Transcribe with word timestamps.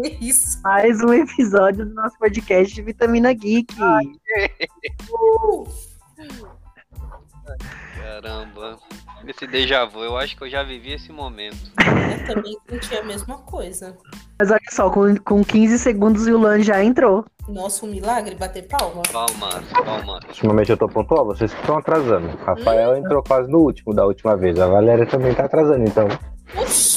Que 0.00 0.16
isso? 0.20 0.62
Mais 0.62 1.02
um 1.02 1.12
episódio 1.12 1.84
do 1.84 1.92
nosso 1.92 2.16
podcast 2.18 2.80
Vitamina 2.82 3.32
Geek. 3.32 3.74
Caramba. 8.00 8.78
Esse 9.26 9.44
déjà 9.48 9.84
vu, 9.84 10.04
eu 10.04 10.16
acho 10.16 10.36
que 10.36 10.44
eu 10.44 10.48
já 10.48 10.62
vivi 10.62 10.92
esse 10.92 11.10
momento. 11.10 11.58
Eu 11.76 12.32
também 12.32 12.56
senti 12.68 12.96
a 12.96 13.02
mesma 13.02 13.38
coisa. 13.38 13.96
Mas 14.38 14.50
olha 14.52 14.60
só, 14.70 14.88
com, 14.88 15.16
com 15.16 15.44
15 15.44 15.76
segundos 15.80 16.28
o 16.28 16.38
Luan 16.38 16.62
já 16.62 16.82
entrou. 16.82 17.24
Nossa, 17.48 17.84
um 17.84 17.88
milagre 17.88 18.36
bater 18.36 18.68
palma. 18.68 19.02
Palmas, 19.12 19.64
palmas. 19.84 20.24
Ultimamente 20.28 20.70
eu 20.70 20.76
tô 20.76 20.88
pontual, 20.88 21.26
vocês 21.26 21.52
que 21.52 21.60
estão 21.60 21.76
atrasando. 21.76 22.28
Rafael 22.46 22.96
entrou 22.96 23.20
quase 23.24 23.50
no 23.50 23.58
último 23.58 23.92
da 23.92 24.06
última 24.06 24.36
vez. 24.36 24.60
A 24.60 24.68
Valéria 24.68 25.06
também 25.06 25.34
tá 25.34 25.46
atrasando, 25.46 25.84
então. 25.84 26.06
Oxi. 26.56 26.87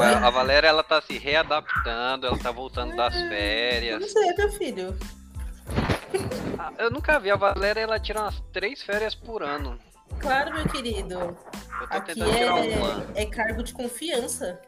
Não, 0.00 0.26
a 0.26 0.30
Valéria, 0.30 0.68
ela 0.68 0.82
tá 0.82 1.00
se 1.00 1.16
readaptando, 1.18 2.26
ela 2.26 2.38
tá 2.38 2.50
voltando 2.50 2.96
das 2.96 3.14
Não 3.14 3.28
férias. 3.28 4.12
sei, 4.12 4.34
meu 4.36 4.52
filho. 4.52 4.96
Ah, 6.58 6.72
Eu 6.78 6.90
nunca 6.90 7.18
vi 7.18 7.30
a 7.30 7.36
Valéria, 7.36 7.80
ela 7.82 7.98
tira 8.00 8.20
umas 8.20 8.40
três 8.52 8.82
férias 8.82 9.14
por 9.14 9.42
ano. 9.42 9.78
Claro, 10.18 10.52
meu 10.54 10.64
querido. 10.68 11.14
Eu 11.14 11.36
tô 11.88 11.96
Aqui 11.96 12.14
tentando 12.14 12.32
tirar 12.34 12.54
uma. 12.54 13.06
é, 13.14 13.22
é 13.22 13.26
cargo 13.26 13.62
de 13.62 13.72
confiança. 13.72 14.60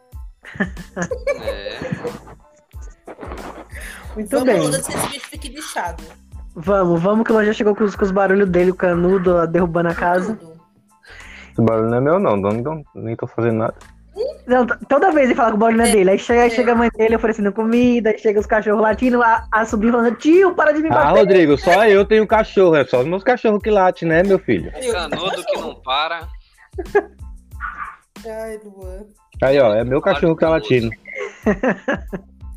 É. 1.43 1.79
Muito 4.15 4.31
Vamos 4.31 4.45
bem. 4.45 4.71
que 4.71 4.77
esse 4.93 5.07
bicho 5.09 5.27
fique 5.29 5.49
lixado. 5.49 6.03
Vamos, 6.55 7.01
vamos 7.03 7.27
que 7.27 7.33
o 7.33 7.45
já 7.45 7.53
chegou 7.53 7.75
com 7.75 7.85
os, 7.85 7.97
com 7.97 8.05
os 8.05 8.11
barulhos 8.11 8.49
dele, 8.49 8.71
o 8.71 8.75
canudo 8.75 9.47
derrubando 9.47 9.89
a 9.89 9.95
casa. 9.95 10.39
Esse 11.51 11.63
barulho 11.63 11.89
não 11.89 11.97
é 11.97 12.01
meu, 12.01 12.19
não. 12.19 12.37
não, 12.37 12.51
não 12.53 12.85
nem 12.95 13.17
tô 13.17 13.27
fazendo 13.27 13.57
nada. 13.59 13.75
Não, 14.47 14.67
toda 14.67 15.11
vez 15.11 15.27
ele 15.27 15.35
fala 15.35 15.57
que 15.57 15.57
o 15.57 15.71
não 15.71 15.85
é 15.85 15.91
dele. 15.91 16.11
Aí 16.11 16.19
chega, 16.19 16.43
aí 16.43 16.51
chega 16.51 16.73
a 16.73 16.75
mãe 16.75 16.91
dele 16.97 17.17
oferecendo 17.17 17.53
comida, 17.53 18.11
aí 18.11 18.19
chega 18.19 18.41
os 18.41 18.47
cachorros 18.47 18.83
latindo, 18.83 19.23
a, 19.23 19.47
a 19.51 19.65
sobrinha 19.65 19.93
falando, 19.93 20.17
tio, 20.17 20.55
para 20.55 20.73
de 20.73 20.83
me 20.83 20.89
Ah, 20.91 20.95
bater. 20.95 21.19
Rodrigo, 21.21 21.57
só 21.57 21.87
eu 21.87 22.05
tenho 22.05 22.27
cachorro. 22.27 22.77
É 22.77 22.85
só 22.85 23.01
os 23.01 23.07
meus 23.07 23.23
cachorros 23.23 23.63
que 23.63 23.71
latem, 23.71 24.09
né, 24.09 24.23
meu 24.23 24.39
filho? 24.39 24.71
Canudo 24.93 25.45
que 25.45 25.59
não 25.59 25.75
para. 25.77 26.29
Ai, 28.27 28.61
Luan. 28.65 29.07
Aí, 29.43 29.59
ó, 29.59 29.75
é 29.75 29.83
meu 29.83 30.01
cachorro 30.01 30.35
que 30.37 30.41
tá 30.43 30.51
latindo. 30.51 30.91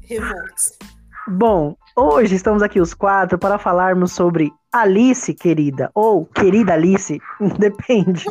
Revolts. 0.08 0.78
Bom, 1.28 1.76
hoje 1.96 2.36
estamos 2.36 2.62
aqui 2.62 2.80
os 2.80 2.94
quatro 2.94 3.38
para 3.40 3.58
falarmos 3.58 4.12
sobre 4.12 4.52
Alice, 4.72 5.34
querida, 5.34 5.90
ou 5.96 6.26
querida 6.26 6.74
Alice, 6.74 7.20
depende. 7.58 8.24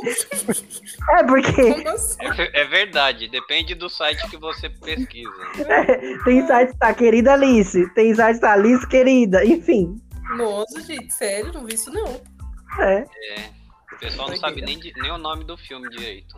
É 1.19 1.25
porque? 1.25 1.61
É, 2.21 2.31
ver- 2.33 2.51
é 2.55 2.65
verdade, 2.67 3.29
depende 3.29 3.75
do 3.75 3.89
site 3.89 4.29
que 4.31 4.37
você 4.37 4.69
pesquisa. 4.71 5.33
tem 6.25 6.47
site 6.47 6.73
que 6.73 6.79
tá 6.79 6.95
querida 6.95 7.33
Alice, 7.33 7.89
tem 7.95 8.15
site 8.15 8.37
que 8.37 8.41
tá 8.43 8.53
Alice, 8.53 8.87
querida, 8.87 9.45
enfim. 9.45 9.97
Nossa, 10.37 10.81
gente, 10.81 11.13
sério, 11.13 11.53
não 11.53 11.65
vi 11.65 11.75
isso 11.75 11.91
não. 11.93 12.21
É. 12.79 12.99
É. 12.99 13.51
O 13.93 13.99
pessoal 13.99 14.29
não 14.29 14.37
sabe 14.37 14.63
nem, 14.63 14.79
de- 14.79 14.93
nem 15.01 15.11
o 15.11 15.19
nome 15.19 15.45
do 15.45 15.57
filme 15.57 15.89
direito. 15.89 16.37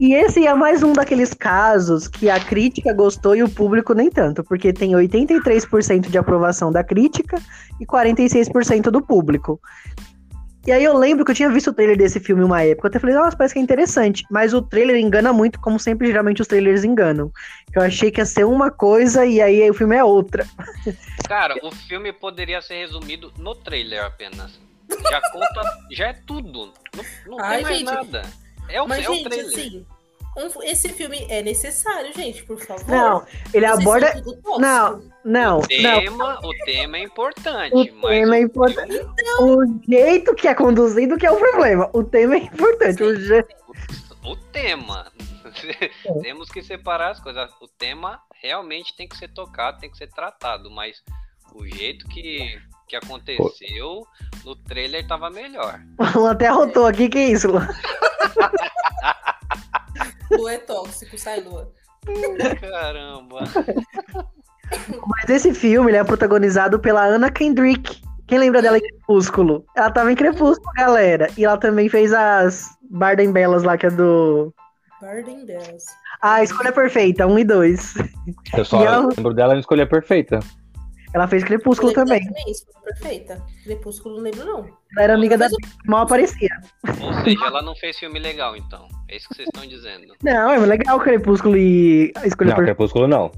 E 0.00 0.14
esse 0.14 0.46
é 0.46 0.54
mais 0.54 0.82
um 0.82 0.94
daqueles 0.94 1.34
casos 1.34 2.08
que 2.08 2.30
a 2.30 2.40
crítica 2.40 2.90
gostou 2.94 3.36
e 3.36 3.42
o 3.42 3.50
público 3.50 3.92
nem 3.92 4.10
tanto, 4.10 4.42
porque 4.42 4.72
tem 4.72 4.92
83% 4.92 6.08
de 6.08 6.16
aprovação 6.16 6.72
da 6.72 6.82
crítica 6.82 7.36
e 7.78 7.84
46% 7.84 8.84
do 8.84 9.02
público. 9.02 9.60
E 10.66 10.72
aí 10.72 10.84
eu 10.84 10.96
lembro 10.96 11.24
que 11.24 11.30
eu 11.30 11.34
tinha 11.34 11.50
visto 11.50 11.68
o 11.68 11.72
trailer 11.74 11.98
desse 11.98 12.18
filme 12.18 12.42
uma 12.42 12.62
época, 12.62 12.86
eu 12.86 12.88
até 12.88 12.98
falei, 12.98 13.14
nossa, 13.14 13.36
parece 13.36 13.54
que 13.54 13.60
é 13.60 13.62
interessante, 13.62 14.24
mas 14.30 14.54
o 14.54 14.62
trailer 14.62 14.96
engana 14.96 15.32
muito, 15.32 15.60
como 15.60 15.78
sempre, 15.78 16.06
geralmente 16.06 16.40
os 16.40 16.48
trailers 16.48 16.82
enganam. 16.82 17.30
Eu 17.74 17.82
achei 17.82 18.10
que 18.10 18.20
ia 18.22 18.26
ser 18.26 18.44
uma 18.44 18.70
coisa 18.70 19.26
e 19.26 19.40
aí 19.40 19.70
o 19.70 19.74
filme 19.74 19.96
é 19.96 20.04
outra. 20.04 20.46
Cara, 21.28 21.56
o 21.62 21.70
filme 21.70 22.10
poderia 22.12 22.62
ser 22.62 22.86
resumido 22.86 23.32
no 23.38 23.54
trailer 23.54 24.04
apenas. 24.04 24.58
Já 25.10 25.20
conta, 25.30 25.78
já 25.90 26.08
é 26.08 26.12
tudo. 26.12 26.72
Não, 26.94 27.04
não 27.26 27.44
Ai, 27.44 27.56
tem 27.56 27.64
mais 27.64 27.78
gente, 27.78 27.86
nada. 27.86 28.22
É 28.72 28.80
o, 28.82 28.88
Mas, 28.88 29.04
é 29.04 29.10
o 29.10 29.14
gente, 29.14 29.28
trailer. 29.28 29.46
assim, 29.46 29.86
um- 30.36 30.62
esse 30.62 30.88
filme 30.90 31.26
é 31.28 31.42
necessário, 31.42 32.12
gente, 32.14 32.42
por 32.44 32.58
favor. 32.60 32.86
Não, 32.88 33.26
ele 33.52 33.66
Vocês 33.66 33.80
aborda. 33.80 34.22
Não, 34.58 35.02
não, 35.24 35.58
O 35.58 35.62
não. 35.82 36.00
tema, 36.00 36.40
o 36.44 36.50
tema 36.64 36.96
é 36.98 37.02
importante, 37.02 37.74
O 37.74 37.94
mas 37.96 38.10
tema 38.10 38.36
é 38.36 38.40
importante. 38.40 39.00
O 39.40 39.64
jeito 39.88 40.34
que 40.34 40.46
é 40.48 40.54
conduzido 40.54 41.18
que 41.18 41.26
é 41.26 41.30
o 41.30 41.36
problema. 41.36 41.90
O 41.92 42.04
tema 42.04 42.36
é 42.36 42.38
importante. 42.38 43.02
O 43.02 43.14
je... 43.16 43.44
o 44.24 44.36
tema. 44.36 45.10
Temos 46.22 46.48
que 46.48 46.62
separar 46.62 47.10
as 47.10 47.20
coisas. 47.20 47.50
O 47.60 47.66
tema 47.66 48.20
realmente 48.40 48.96
tem 48.96 49.08
que 49.08 49.16
ser 49.16 49.28
tocado, 49.28 49.80
tem 49.80 49.90
que 49.90 49.98
ser 49.98 50.08
tratado, 50.08 50.70
mas 50.70 51.02
o 51.54 51.66
jeito 51.66 52.06
que, 52.08 52.56
que 52.88 52.94
aconteceu 52.96 54.06
no 54.44 54.54
trailer 54.54 55.06
tava 55.06 55.28
melhor. 55.28 55.80
O 55.98 56.18
Luan 56.20 56.30
até 56.32 56.46
arrotou 56.46 56.86
aqui, 56.86 57.08
que 57.08 57.18
isso, 57.18 57.48
Luan? 57.50 57.68
Lua 60.30 60.52
é 60.52 60.58
tóxico, 60.58 61.18
sai, 61.18 61.40
Lua. 61.40 61.72
Caramba. 62.60 63.44
Mas 65.06 65.28
esse 65.30 65.52
filme 65.52 65.90
ele 65.90 65.98
é 65.98 66.04
protagonizado 66.04 66.78
pela 66.78 67.04
Anna 67.04 67.30
Kendrick. 67.30 68.00
Quem 68.26 68.38
lembra 68.38 68.62
dela 68.62 68.78
em 68.78 68.80
Crepúsculo? 68.80 69.64
Ela 69.76 69.90
tava 69.90 70.12
em 70.12 70.16
Crepúsculo, 70.16 70.72
galera. 70.76 71.28
E 71.36 71.44
ela 71.44 71.56
também 71.58 71.88
fez 71.88 72.12
as 72.12 72.68
Barden 72.88 73.32
Bellas 73.32 73.64
lá, 73.64 73.76
que 73.76 73.86
é 73.86 73.90
do. 73.90 74.54
Barden 75.00 75.44
Bells. 75.44 75.84
A 76.22 76.42
Escolha 76.42 76.70
Perfeita, 76.70 77.26
1 77.26 77.38
e 77.40 77.44
2. 77.44 77.94
Eu 78.56 78.64
só 78.64 78.80
E 78.80 78.86
ela- 78.86 79.08
lembro 79.16 79.34
dela 79.34 79.54
na 79.54 79.60
escolha 79.60 79.86
perfeita. 79.88 80.38
Ela 81.12 81.26
fez 81.26 81.42
Crepúsculo 81.42 81.92
também. 81.92 82.20
Isso, 82.46 82.66
perfeita. 82.84 83.42
Crepúsculo 83.64 84.16
não 84.16 84.22
lembro, 84.22 84.44
não. 84.44 84.64
Ela 84.92 85.04
era 85.04 85.14
amiga 85.14 85.36
da 85.36 85.48
que 85.48 85.56
mal 85.86 86.02
aparecia. 86.02 86.50
Ou 87.00 87.12
seja, 87.24 87.46
ela 87.46 87.62
não 87.62 87.74
fez 87.74 87.98
filme 87.98 88.18
legal, 88.18 88.56
então. 88.56 88.86
É 89.08 89.16
isso 89.16 89.28
que 89.28 89.34
vocês 89.34 89.48
estão 89.52 89.66
dizendo. 89.66 90.14
Não, 90.22 90.52
é 90.52 90.58
legal 90.58 91.00
Crepúsculo 91.00 91.56
e 91.56 92.12
a 92.16 92.26
Escolha 92.26 92.50
Não, 92.50 92.56
Perfeita. 92.56 92.62
Crepúsculo 92.62 93.08
não. 93.08 93.32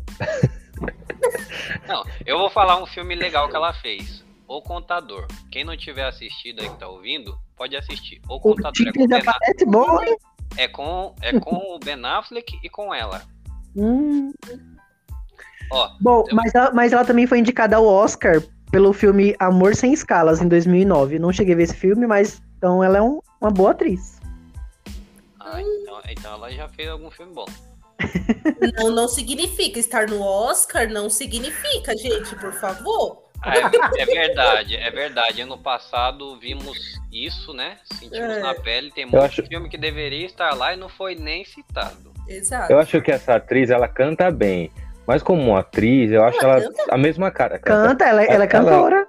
Não, 1.88 2.05
eu 2.27 2.38
vou 2.38 2.50
falar 2.50 2.83
um 2.83 2.87
filme 2.87 3.15
legal 3.15 3.49
que 3.49 3.56
ela 3.56 3.72
fez. 3.75 4.25
O 4.47 4.60
Contador. 4.60 5.27
Quem 5.50 5.65
não 5.65 5.77
tiver 5.77 6.04
assistido 6.04 6.60
aí 6.60 6.69
que 6.69 6.78
tá 6.78 6.89
ouvindo, 6.89 7.39
pode 7.56 7.75
assistir. 7.77 8.21
O 8.28 8.37
O 8.37 8.41
Contador 8.41 8.87
é 8.87 8.93
com, 8.93 9.06
ben, 9.06 9.22
bom, 9.66 9.99
é, 10.56 10.69
com, 10.69 11.15
é 11.22 11.41
com 11.41 11.75
o 11.75 11.78
Ben 11.78 12.04
Affleck 12.04 12.59
e 12.62 12.69
com 12.69 12.93
ela. 12.93 13.22
Hum. 13.75 14.33
Ó, 15.72 15.91
Bom, 16.00 16.25
eu- 16.28 16.37
mas 16.37 16.55
ela, 16.55 16.71
mas 16.72 16.93
ela 16.93 17.05
também 17.05 17.27
foi 17.27 17.38
indicada 17.38 17.77
ao 17.77 17.87
Oscar 17.87 18.41
pelo 18.71 18.93
filme 18.93 19.34
Amor 19.38 19.75
Sem 19.75 19.93
Escalas, 19.93 20.41
em 20.41 20.49
2009. 20.49 21.19
Não 21.19 21.33
cheguei 21.33 21.55
a 21.55 21.56
ver 21.56 21.65
esse 21.65 21.75
filme, 21.77 22.06
mas 22.06 22.41
então 22.59 22.83
ela 22.84 22.99
é 22.99 23.03
um- 23.03 23.21
uma 23.41 23.50
boa 23.50 23.71
atriz. 23.72 24.21
ah, 25.41 25.60
então, 25.60 26.00
então 26.09 26.33
ela 26.34 26.50
já 26.50 26.69
fez 26.69 26.88
algum 26.88 27.10
filme 27.10 27.33
bom. 27.34 27.44
Não, 28.78 28.91
não 28.91 29.06
significa. 29.09 29.78
Estar 29.78 30.09
no 30.09 30.21
Oscar 30.22 30.88
não 30.88 31.09
significa, 31.10 31.97
gente, 31.97 32.34
por 32.37 32.53
favor. 32.53 33.22
Ah, 33.41 33.56
é, 33.56 34.03
é 34.03 34.06
verdade, 34.06 34.77
é 34.77 34.91
verdade. 34.91 35.41
Ano 35.43 35.59
passado 35.59 36.37
vimos 36.41 36.78
isso, 37.12 37.53
né? 37.53 37.77
Sentimos 37.99 38.37
É. 38.37 38.41
na 38.41 38.54
pele. 38.54 38.91
Tem 38.93 39.04
muito 39.04 39.19
acho- 39.22 39.47
filme 39.47 39.69
que 39.69 39.77
deveria 39.78 40.27
estar 40.27 40.54
lá 40.54 40.75
e 40.75 40.77
não 40.77 40.89
foi 40.89 41.15
nem 41.15 41.44
citado. 41.44 42.12
Exato. 42.28 42.72
Eu 42.72 42.78
acho 42.78 43.00
que 43.03 43.10
essa 43.10 43.34
atriz, 43.37 43.69
ela 43.71 43.87
canta 43.89 44.31
bem. 44.31 44.71
Mas 45.07 45.23
como 45.23 45.57
atriz, 45.57 46.11
eu 46.13 46.25
acho 46.25 46.39
Ela 46.45 46.57
ela 46.59 46.71
a 46.91 46.99
mesma 46.99 47.31
cara. 47.31 47.59
Canta, 47.59 48.04
ela, 48.04 48.22
ela 48.25 48.45
é 48.45 48.47
cantora. 48.47 49.07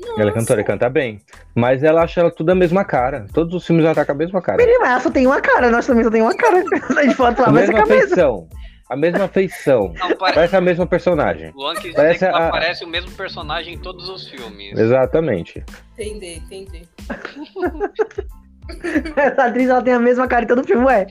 Nossa. 0.00 0.20
Ela 0.20 0.30
é 0.30 0.34
cantora 0.34 0.60
e 0.60 0.64
canta 0.64 0.88
bem. 0.88 1.20
Mas 1.54 1.82
ela 1.82 2.02
acha 2.02 2.20
ela 2.20 2.30
tudo 2.30 2.50
a 2.50 2.54
mesma 2.54 2.84
cara. 2.84 3.26
Todos 3.34 3.54
os 3.54 3.66
filmes 3.66 3.84
ela 3.84 3.94
tá 3.94 4.04
com 4.04 4.12
a 4.12 4.14
mesma 4.14 4.40
cara. 4.40 4.56
Menina, 4.58 4.86
ela 4.86 5.00
só 5.00 5.10
tem 5.10 5.26
uma 5.26 5.40
cara, 5.40 5.70
nós 5.70 5.86
também 5.86 6.04
só 6.04 6.10
tem 6.10 6.22
uma 6.22 6.34
cara. 6.34 6.62
De 6.62 7.14
foto 7.14 7.42
lá, 7.42 7.48
A 7.48 7.52
vai 7.52 7.66
ser 7.66 7.72
mesma 7.72 7.86
cabeça. 7.86 8.06
feição. 8.08 8.48
A 8.88 8.96
mesma 8.96 9.28
feição. 9.28 9.92
Não, 9.98 10.16
pare... 10.16 10.34
Parece 10.34 10.56
a 10.56 10.60
mesma 10.60 10.86
personagem. 10.86 11.52
Luan 11.54 11.74
quis 11.76 11.94
Parece 11.94 12.24
a- 12.24 12.50
parece 12.50 12.84
o 12.84 12.88
mesmo 12.88 13.10
personagem 13.12 13.74
em 13.74 13.78
todos 13.78 14.08
os 14.08 14.28
filmes. 14.28 14.76
Exatamente. 14.78 15.64
Entendi, 15.96 16.42
entendi. 16.44 16.88
Essa 19.16 19.44
atriz 19.44 19.68
ela 19.68 19.82
tem 19.82 19.94
a 19.94 19.98
mesma 19.98 20.26
cara 20.28 20.44
em 20.44 20.48
todo 20.48 20.64
filme, 20.64 20.84
ué. 20.86 21.06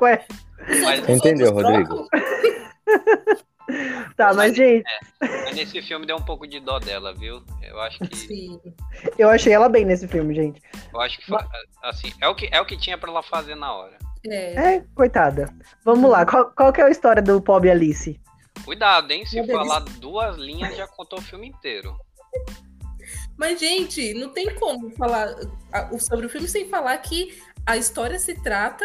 Ué. 0.00 0.20
Mas, 0.82 1.08
Entendeu, 1.08 1.52
Rodrigo? 1.52 2.06
Tá, 4.16 4.34
mas 4.34 4.56
gente, 4.56 4.84
mas 5.20 5.54
nesse 5.54 5.80
filme 5.82 6.04
deu 6.04 6.16
um 6.16 6.22
pouco 6.24 6.44
de 6.44 6.58
dó 6.58 6.80
dela, 6.80 7.14
viu? 7.14 7.40
Eu 7.62 7.80
acho 7.80 8.00
que. 8.00 8.16
Sim. 8.16 8.60
eu 9.16 9.28
achei 9.30 9.52
ela 9.52 9.68
bem 9.68 9.84
nesse 9.84 10.08
filme, 10.08 10.34
gente. 10.34 10.60
Eu 10.92 11.00
acho 11.00 11.16
que 11.18 11.26
foi, 11.26 11.38
assim, 11.84 12.12
é 12.20 12.26
o 12.26 12.34
que, 12.34 12.48
é 12.50 12.60
o 12.60 12.66
que 12.66 12.76
tinha 12.76 12.98
pra 12.98 13.08
ela 13.10 13.22
fazer 13.22 13.54
na 13.54 13.72
hora. 13.72 13.96
É. 14.26 14.74
É, 14.74 14.84
coitada. 14.92 15.54
Vamos 15.84 16.10
lá, 16.10 16.26
qual, 16.26 16.50
qual 16.50 16.72
que 16.72 16.80
é 16.80 16.84
a 16.84 16.90
história 16.90 17.22
do 17.22 17.40
pobre 17.40 17.70
Alice? 17.70 18.20
Cuidado, 18.64 19.08
hein? 19.12 19.24
Se 19.24 19.36
Meu 19.36 19.46
Deus. 19.46 19.58
falar 19.60 19.80
duas 20.00 20.36
linhas, 20.36 20.76
já 20.76 20.88
contou 20.88 21.20
o 21.20 21.22
filme 21.22 21.46
inteiro. 21.46 21.96
Mas, 23.38 23.60
gente, 23.60 24.12
não 24.14 24.30
tem 24.30 24.52
como 24.56 24.90
falar 24.96 25.28
o- 25.92 25.98
sobre 26.00 26.26
o 26.26 26.28
filme 26.28 26.48
sem 26.48 26.68
falar 26.68 26.98
que 26.98 27.40
a 27.64 27.76
história 27.76 28.18
se 28.18 28.34
trata 28.42 28.84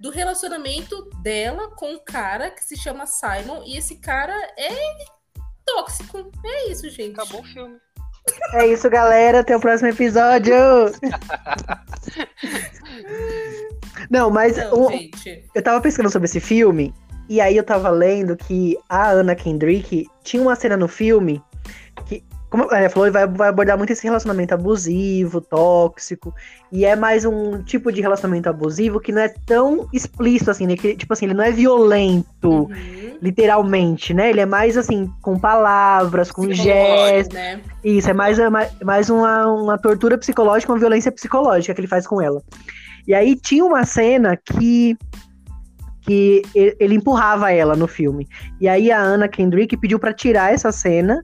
do 0.00 0.10
relacionamento 0.10 1.08
dela 1.22 1.68
com 1.76 1.92
um 1.92 1.98
cara 1.98 2.50
que 2.50 2.64
se 2.64 2.76
chama 2.76 3.06
Simon. 3.06 3.62
E 3.66 3.76
esse 3.76 3.96
cara 3.96 4.34
é 4.56 4.70
tóxico. 5.64 6.30
É 6.44 6.70
isso, 6.70 6.88
gente. 6.90 7.18
Acabou 7.20 7.40
o 7.40 7.44
filme. 7.44 7.76
É 8.54 8.66
isso, 8.66 8.88
galera. 8.90 9.40
Até 9.40 9.56
o 9.56 9.60
próximo 9.60 9.88
episódio. 9.88 10.54
Não, 14.10 14.30
mas 14.30 14.56
Não, 14.56 14.86
o- 14.86 14.90
gente. 14.90 15.44
eu 15.54 15.62
tava 15.62 15.80
pesquisando 15.80 16.10
sobre 16.10 16.26
esse 16.26 16.40
filme, 16.40 16.94
e 17.28 17.40
aí 17.40 17.56
eu 17.56 17.64
tava 17.64 17.90
lendo 17.90 18.36
que 18.36 18.76
a 18.88 19.10
Anna 19.10 19.34
Kendrick 19.34 20.06
tinha 20.22 20.42
uma 20.42 20.56
cena 20.56 20.76
no 20.76 20.88
filme 20.88 21.42
que, 22.06 22.24
como 22.50 22.64
ela 22.72 22.88
falou, 22.88 23.12
vai, 23.12 23.26
vai 23.26 23.48
abordar 23.48 23.76
muito 23.76 23.92
esse 23.92 24.02
relacionamento 24.02 24.54
abusivo, 24.54 25.40
tóxico, 25.40 26.34
e 26.72 26.84
é 26.84 26.96
mais 26.96 27.24
um 27.24 27.62
tipo 27.62 27.92
de 27.92 28.00
relacionamento 28.00 28.48
abusivo 28.48 29.00
que 29.00 29.12
não 29.12 29.20
é 29.20 29.28
tão 29.46 29.86
explícito 29.92 30.50
assim, 30.50 30.66
né? 30.66 30.74
Que, 30.76 30.96
tipo 30.96 31.12
assim, 31.12 31.26
ele 31.26 31.34
não 31.34 31.44
é 31.44 31.50
violento, 31.50 32.48
Uhum. 32.50 33.18
literalmente, 33.20 34.14
né? 34.14 34.30
Ele 34.30 34.40
é 34.40 34.46
mais 34.46 34.76
assim, 34.76 35.12
com 35.20 35.38
palavras, 35.38 36.30
com 36.30 36.50
gestos. 36.50 37.34
Né? 37.34 37.60
Isso, 37.84 38.08
é 38.08 38.14
mais, 38.14 38.38
é 38.38 38.48
mais, 38.48 38.72
mais 38.82 39.10
uma, 39.10 39.46
uma 39.46 39.78
tortura 39.78 40.16
psicológica, 40.16 40.72
uma 40.72 40.78
violência 40.78 41.12
psicológica 41.12 41.74
que 41.74 41.80
ele 41.80 41.88
faz 41.88 42.06
com 42.06 42.20
ela. 42.22 42.42
E 43.06 43.14
aí 43.14 43.36
tinha 43.36 43.64
uma 43.64 43.84
cena 43.84 44.36
que, 44.36 44.96
que 46.02 46.42
ele 46.54 46.94
empurrava 46.94 47.50
ela 47.52 47.74
no 47.74 47.86
filme. 47.86 48.26
E 48.60 48.68
aí 48.68 48.90
a 48.90 49.00
Anna 49.00 49.28
Kendrick 49.28 49.76
pediu 49.76 49.98
pra 49.98 50.12
tirar 50.12 50.52
essa 50.52 50.70
cena, 50.72 51.22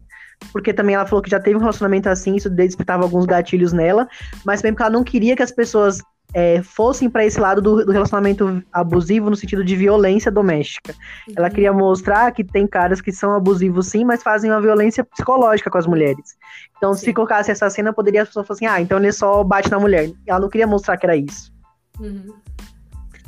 porque 0.53 0.73
também 0.73 0.95
ela 0.95 1.07
falou 1.07 1.23
que 1.23 1.31
já 1.31 1.41
teve 1.41 1.57
um 1.57 1.61
relacionamento 1.61 2.09
assim, 2.09 2.37
isso 2.37 2.49
despertava 2.51 3.03
alguns 3.03 3.27
gatilhos 3.27 3.73
nela, 3.73 4.09
mas 4.45 4.61
também 4.61 4.73
porque 4.73 4.83
ela 4.83 4.93
não 4.93 5.05
queria 5.05 5.37
que 5.37 5.43
as 5.43 5.51
pessoas 5.51 5.99
é, 6.33 6.61
fossem 6.63 7.09
pra 7.09 7.25
esse 7.25 7.39
lado 7.39 7.63
do, 7.63 7.85
do 7.85 7.93
relacionamento 7.93 8.61
abusivo 8.73 9.31
no 9.31 9.37
sentido 9.37 9.63
de 9.65 9.77
violência 9.77 10.33
doméstica. 10.33 10.93
Ela 11.37 11.47
Uhum. 11.49 11.55
queria 11.55 11.73
mostrar 11.73 12.33
que 12.33 12.43
tem 12.43 12.67
caras 12.67 13.01
que 13.01 13.13
são 13.13 13.33
abusivos 13.35 13.87
sim, 13.89 14.05
mas 14.05 14.23
fazem 14.23 14.51
uma 14.51 14.61
violência 14.61 15.05
psicológica 15.05 15.71
com 15.71 15.79
as 15.79 15.87
mulheres. 15.87 16.35
Então, 16.77 16.93
se 16.93 17.05
Sim. 17.05 17.13
colocasse 17.13 17.51
essa 17.53 17.71
cena, 17.71 17.93
poderia 17.93 18.23
as 18.23 18.29
pessoas 18.29 18.47
falar 18.49 18.57
assim, 18.57 18.67
ah, 18.67 18.81
então 18.81 18.99
ele 18.99 19.13
só 19.13 19.45
bate 19.45 19.71
na 19.71 19.79
mulher. 19.79 20.11
Ela 20.27 20.41
não 20.41 20.49
queria 20.49 20.67
mostrar 20.67 20.97
que 20.97 21.07
era 21.07 21.17
isso. 21.17 21.53
Uhum. 22.01 22.35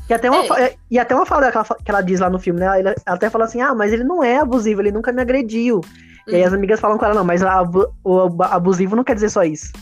E 0.08 0.14
até 0.14 0.30
uma, 0.30 0.60
É. 0.60 0.74
e 0.90 0.98
até 0.98 1.14
uma 1.14 1.26
fala 1.26 1.50
que 1.50 1.56
ela, 1.56 1.66
que 1.84 1.90
ela 1.90 2.00
diz 2.00 2.20
lá 2.20 2.30
no 2.30 2.38
filme, 2.38 2.60
né? 2.60 2.66
Ela, 2.66 2.78
ela 2.78 2.94
até 3.06 3.28
fala 3.30 3.44
assim, 3.44 3.60
ah, 3.60 3.74
mas 3.74 3.92
ele 3.92 4.04
não 4.04 4.22
é 4.22 4.38
abusivo, 4.38 4.80
ele 4.80 4.92
nunca 4.92 5.12
me 5.12 5.20
agrediu. 5.22 5.80
E 6.26 6.34
aí 6.34 6.40
Uhum. 6.43 6.46
as 6.49 6.52
amigas 6.55 6.81
falam 6.81 6.99
com 6.99 7.05
ela, 7.05 7.14
não, 7.14 7.25
mas 7.25 7.43
o 7.43 7.46
abu- 7.46 8.43
abusivo 8.43 8.96
não 8.96 9.05
quer 9.05 9.14
dizer 9.14 9.31
só 9.31 9.43
isso. 9.44 9.73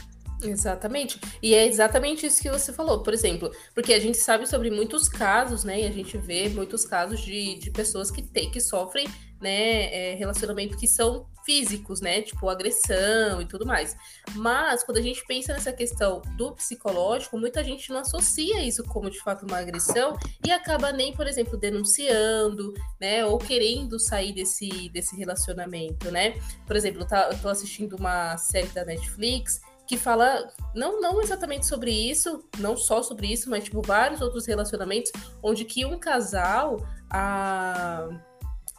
Exatamente. 0.43 1.19
E 1.43 1.55
é 1.55 1.67
exatamente 1.67 2.27
isso 2.27 2.43
que 2.43 2.51
você 2.51 2.73
falou, 2.73 3.03
por 3.03 3.15
exemplo, 3.15 3.51
porque 3.75 3.95
a 3.95 3.99
gente 4.01 4.19
sabe 4.19 4.47
sobre 4.47 4.71
muitos 4.71 5.09
casos, 5.09 5.65
né? 5.65 5.81
E 5.81 5.87
a 5.87 5.91
gente 5.91 6.19
vê 6.19 6.49
muitos 6.51 6.85
casos 6.85 7.21
de, 7.21 7.59
de 7.59 7.71
pessoas 7.71 8.11
que 8.11 8.21
têm, 8.21 8.51
que 8.51 8.61
sofrem, 8.61 9.09
né, 9.41 10.13
é, 10.13 10.15
relacionamento 10.17 10.77
que 10.77 10.87
são 10.87 11.27
físicos, 11.45 12.01
né? 12.01 12.23
Tipo 12.23 12.49
agressão 12.49 13.41
e 13.41 13.47
tudo 13.47 13.67
mais. 13.67 13.97
Mas 14.35 14.83
quando 14.83 14.99
a 14.99 15.03
gente 15.03 15.25
pensa 15.27 15.53
nessa 15.53 15.73
questão 15.73 16.23
do 16.37 16.53
psicológico, 16.53 17.39
muita 17.39 17.63
gente 17.63 17.91
não 17.91 18.01
associa 18.01 18.63
isso 18.63 18.83
como 18.85 19.11
de 19.11 19.21
fato 19.21 19.47
uma 19.47 19.59
agressão 19.59 20.17
e 20.45 20.51
acaba 20.51 20.93
nem, 20.93 21.15
por 21.15 21.27
exemplo, 21.27 21.57
denunciando, 21.57 22.75
né? 23.01 23.25
Ou 23.25 23.39
querendo 23.39 23.99
sair 23.99 24.33
desse, 24.33 24.89
desse 24.91 25.17
relacionamento, 25.17 26.11
né? 26.11 26.35
Por 26.67 26.77
exemplo, 26.77 27.03
eu 27.03 27.07
tá- 27.07 27.29
eu 27.31 27.39
tô 27.39 27.49
assistindo 27.49 27.97
uma 27.97 28.37
série 28.37 28.69
da 28.69 28.85
Netflix 28.85 29.61
que 29.87 29.99
fala 29.99 30.51
não 30.75 31.01
não 31.01 31.21
exatamente 31.21 31.67
sobre 31.67 31.91
isso, 31.91 32.43
não 32.59 32.77
só 32.77 33.03
sobre 33.03 33.27
isso, 33.31 33.51
mas 33.51 33.65
tipo 33.65 33.83
vários 33.83 34.21
outros 34.21 34.47
relacionamentos 34.47 35.13
onde 35.43 35.65
que 35.65 35.85
um 35.85 35.99
casal 35.99 36.79
a 37.11 38.09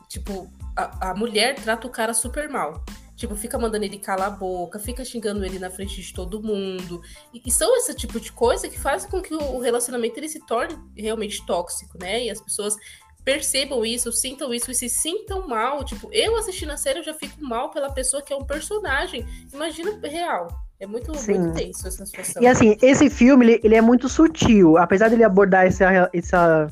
tipo 0.10 0.52
a, 0.76 1.12
a 1.12 1.16
mulher 1.16 1.56
trata 1.56 1.88
o 1.88 1.90
cara 1.90 2.14
super 2.14 2.50
mal. 2.50 2.84
Tipo, 3.16 3.34
fica 3.34 3.58
mandando 3.58 3.86
ele 3.86 3.98
calar 3.98 4.28
a 4.28 4.32
boca, 4.32 4.78
fica 4.78 5.06
xingando 5.06 5.46
ele 5.46 5.58
na 5.58 5.70
frente 5.70 6.02
de 6.02 6.14
todo 6.14 6.44
mundo. 6.44 7.02
E, 7.34 7.42
e 7.46 7.52
são 7.52 7.76
esse 7.78 7.96
tipo 7.96 8.20
de 8.20 8.32
coisa 8.32 8.68
que 8.68 8.78
faz 8.78 9.06
com 9.06 9.22
que 9.22 9.34
o, 9.34 9.56
o 9.56 9.60
relacionamento 9.60 10.20
ele 10.20 10.28
se 10.28 10.46
torne 10.46 10.78
realmente 10.98 11.46
tóxico, 11.46 11.98
né? 11.98 12.26
E 12.26 12.30
as 12.30 12.42
pessoas 12.42 12.76
percebam 13.24 13.86
isso, 13.86 14.12
sintam 14.12 14.54
isso 14.54 14.70
e 14.70 14.76
se 14.76 14.90
sintam 14.90 15.48
mal. 15.48 15.84
Tipo, 15.86 16.10
eu 16.12 16.36
assistindo 16.36 16.72
a 16.72 16.78
série 16.78 17.00
eu 17.00 17.04
já 17.04 17.14
fico 17.14 17.42
mal 17.42 17.72
pela 17.72 17.90
pessoa 17.90 18.22
que 18.22 18.34
é 18.34 18.36
um 18.36 18.46
personagem. 18.46 19.26
Imagina 19.54 19.98
real. 20.04 20.48
É 20.78 20.86
muito, 20.86 21.12
muito 21.12 21.54
tenso 21.54 21.88
essa 21.88 22.06
situação. 22.06 22.44
E 22.44 22.48
assim, 22.48 22.78
esse 22.82 23.10
filme, 23.10 23.46
ele, 23.46 23.62
ele 23.64 23.76
é 23.76 23.82
muito 23.82 24.10
sutil. 24.10 24.78
Apesar 24.78 25.10
dele 25.10 25.24
abordar 25.24 25.66
essa, 25.66 26.10
essa, 26.14 26.70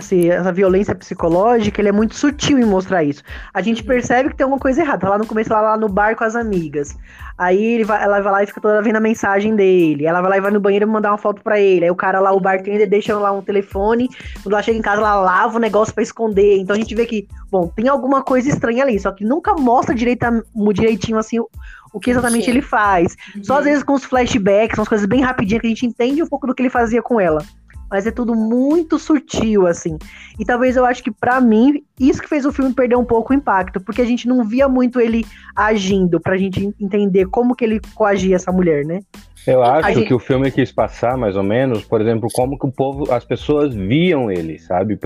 esse- 0.00 0.28
essa 0.30 0.52
violência 0.52 0.94
psicológica, 0.94 1.80
ele 1.80 1.88
é 1.88 1.92
muito 1.92 2.14
sutil 2.14 2.58
em 2.58 2.64
mostrar 2.64 3.04
isso. 3.04 3.22
A 3.54 3.60
gente 3.62 3.82
Uhum. 3.82 3.88
percebe 3.88 4.30
que 4.30 4.36
tem 4.36 4.44
alguma 4.44 4.60
coisa 4.60 4.80
errada. 4.82 4.98
Tá 5.00 5.08
lá 5.10 5.18
no 5.18 5.26
começo, 5.26 5.50
lá, 5.52 5.60
lá 5.60 5.76
no 5.76 5.88
bar 5.88 6.16
com 6.16 6.24
as 6.24 6.34
amigas. 6.36 6.96
Aí 7.38 7.62
ele 7.62 7.84
vai, 7.84 8.02
ela 8.02 8.20
vai 8.20 8.32
lá 8.32 8.42
e 8.42 8.46
fica 8.46 8.60
toda 8.60 8.82
vendo 8.82 8.96
a 8.96 9.00
mensagem 9.00 9.56
dele. 9.56 10.04
Ela 10.04 10.20
vai 10.20 10.30
lá 10.30 10.36
e 10.36 10.40
vai 10.40 10.50
no 10.50 10.60
banheiro 10.60 10.86
mandar 10.86 11.10
uma 11.10 11.16
foto 11.18 11.42
pra 11.42 11.58
ele. 11.58 11.84
Aí 11.86 11.90
o 11.90 11.94
cara 11.96 12.20
lá, 12.20 12.32
o 12.32 12.40
bartender, 12.40 12.86
deixa 12.88 13.16
lá 13.18 13.32
um 13.32 13.40
telefone. 13.40 14.08
Quando 14.42 14.52
ela 14.52 14.62
chega 14.62 14.78
em 14.78 14.82
casa, 14.82 15.00
ela 15.00 15.14
lava 15.14 15.56
o 15.56 15.60
negócio 15.60 15.94
pra 15.94 16.02
esconder. 16.02 16.58
Então 16.58 16.76
a 16.76 16.78
gente 16.78 16.94
vê 16.94 17.06
que, 17.06 17.26
bom, 17.50 17.66
tem 17.68 17.88
alguma 17.88 18.22
coisa 18.22 18.48
estranha 18.48 18.82
ali. 18.84 18.98
Só 19.00 19.10
que 19.10 19.24
nunca 19.24 19.54
mostra 19.54 19.94
direita, 19.94 20.44
direitinho 20.74 21.16
assim 21.16 21.38
o, 21.38 21.48
o 21.94 21.98
que 21.98 22.10
exatamente 22.10 22.44
Sim. 22.44 22.50
ele 22.50 22.62
faz. 22.62 23.16
Só 23.42 23.54
às 23.54 23.58
Uhum. 23.60 23.64
vezes 23.64 23.82
com 23.82 23.94
os 23.94 24.04
flashbacks, 24.04 24.76
são 24.76 24.82
as 24.82 24.88
coisas 24.88 25.06
bem 25.06 25.22
rapidinhas 25.22 25.62
que 25.62 25.66
a 25.66 25.70
gente 25.70 25.86
entende 25.86 26.22
um 26.22 26.26
pouco 26.26 26.46
do 26.46 26.54
que 26.54 26.60
ele 26.62 26.68
fazia 26.70 27.00
com 27.02 27.18
ela. 27.18 27.42
Mas 27.90 28.06
é 28.06 28.10
tudo 28.10 28.34
muito 28.34 28.98
sutil, 28.98 29.66
assim. 29.66 29.98
E 30.38 30.44
talvez 30.44 30.76
eu 30.76 30.84
acho 30.84 31.02
que, 31.02 31.10
pra 31.10 31.40
mim, 31.40 31.82
isso 31.98 32.22
que 32.22 32.28
fez 32.28 32.46
o 32.46 32.52
filme 32.52 32.72
perder 32.72 32.96
um 32.96 33.04
pouco 33.04 33.32
o 33.32 33.36
impacto. 33.36 33.80
Porque 33.80 34.00
a 34.00 34.04
gente 34.04 34.28
não 34.28 34.44
via 34.44 34.68
muito 34.68 35.00
ele 35.00 35.26
agindo, 35.56 36.20
pra 36.20 36.36
gente 36.36 36.72
entender 36.80 37.26
como 37.26 37.54
que 37.54 37.64
ele 37.64 37.80
coagia 37.94 38.36
essa 38.36 38.52
mulher, 38.52 38.84
né? 38.84 39.00
Eu 39.46 39.62
acho 39.62 39.94
gente- 39.94 40.06
que 40.06 40.14
o 40.14 40.18
filme 40.18 40.50
quis 40.50 40.70
passar, 40.70 41.16
mais 41.16 41.34
ou 41.34 41.42
menos, 41.42 41.82
por 41.84 42.00
exemplo, 42.00 42.28
como 42.32 42.58
que 42.58 42.66
o 42.66 42.70
povo, 42.72 43.12
as 43.12 43.24
pessoas 43.24 43.74
viam 43.74 44.30
ele, 44.30 44.58
sabe, 44.58 44.98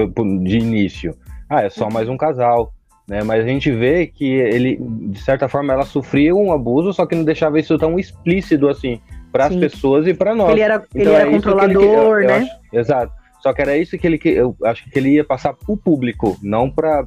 de 0.42 0.58
início. 0.58 1.14
Ah, 1.48 1.62
é 1.62 1.70
só 1.70 1.88
mais 1.88 2.08
um 2.08 2.16
casal, 2.16 2.72
né? 3.08 3.22
Mas 3.22 3.44
a 3.44 3.46
gente 3.46 3.70
vê 3.70 4.06
que 4.06 4.24
ele, 4.26 4.76
de 4.80 5.20
certa 5.20 5.48
forma, 5.48 5.72
ela 5.72 5.84
sofria 5.84 6.34
um 6.34 6.52
abuso, 6.52 6.92
só 6.92 7.06
que 7.06 7.14
não 7.14 7.24
deixava 7.24 7.58
isso 7.60 7.78
tão 7.78 7.98
explícito 7.98 8.68
assim 8.68 9.00
para 9.34 9.46
as 9.46 9.56
pessoas 9.56 10.06
e 10.06 10.14
para 10.14 10.32
nós. 10.32 10.50
Ele 10.52 10.60
era, 10.60 10.76
ele 10.94 11.02
Então, 11.02 11.12
era 11.12 11.24
é 11.24 11.26
ele 11.26 11.34
controlador, 11.34 11.68
que- 11.82 11.84
eu- 11.84 11.92
eu 12.20 12.26
né? 12.28 12.36
acho- 12.36 12.50
exato. 12.72 13.12
Só 13.42 13.52
que 13.52 13.60
era 13.60 13.76
isso 13.76 13.98
que 13.98 14.06
ele 14.06 14.16
que 14.16 14.28
eu 14.28 14.56
acho 14.64 14.88
que 14.88 14.96
ele 14.98 15.10
ia 15.10 15.24
passar 15.24 15.52
pro 15.52 15.76
público, 15.76 16.38
não 16.40 16.70
para 16.70 17.04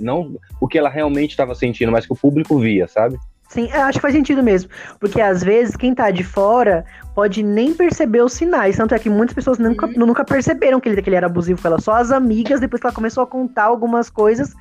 não 0.00 0.34
o 0.60 0.66
que 0.66 0.76
ela 0.76 0.88
realmente 0.90 1.30
estava 1.30 1.54
sentindo, 1.54 1.92
mas 1.92 2.04
que 2.04 2.12
o 2.12 2.16
público 2.16 2.58
via, 2.58 2.88
sabe? 2.88 3.16
Sim, 3.48 3.68
eu 3.72 3.82
acho 3.82 3.98
que 3.98 4.02
faz 4.02 4.14
sentido 4.14 4.42
mesmo. 4.42 4.70
Porque 4.98 5.20
às 5.20 5.42
vezes 5.44 5.76
quem 5.76 5.94
tá 5.94 6.10
de 6.10 6.24
fora 6.24 6.84
pode 7.14 7.42
nem 7.42 7.72
perceber 7.74 8.22
os 8.22 8.32
sinais. 8.32 8.76
Tanto 8.76 8.94
é 8.94 8.98
que 8.98 9.08
muitas 9.10 9.34
pessoas 9.34 9.58
nunca, 9.58 9.86
Uhum. 9.86 9.92
nunca 9.96 10.24
perceberam 10.24 10.80
que 10.80 10.88
ele, 10.88 11.00
que 11.00 11.08
ele 11.08 11.16
era 11.16 11.26
abusivo 11.26 11.60
com 11.62 11.68
ela. 11.68 11.80
Só 11.80 11.92
as 11.92 12.10
amigas, 12.10 12.60
depois 12.60 12.80
que 12.80 12.86
ela 12.86 12.94
começou 12.94 13.22
a 13.22 13.26
contar 13.26 13.64
algumas 13.64 14.08
coisas 14.10 14.52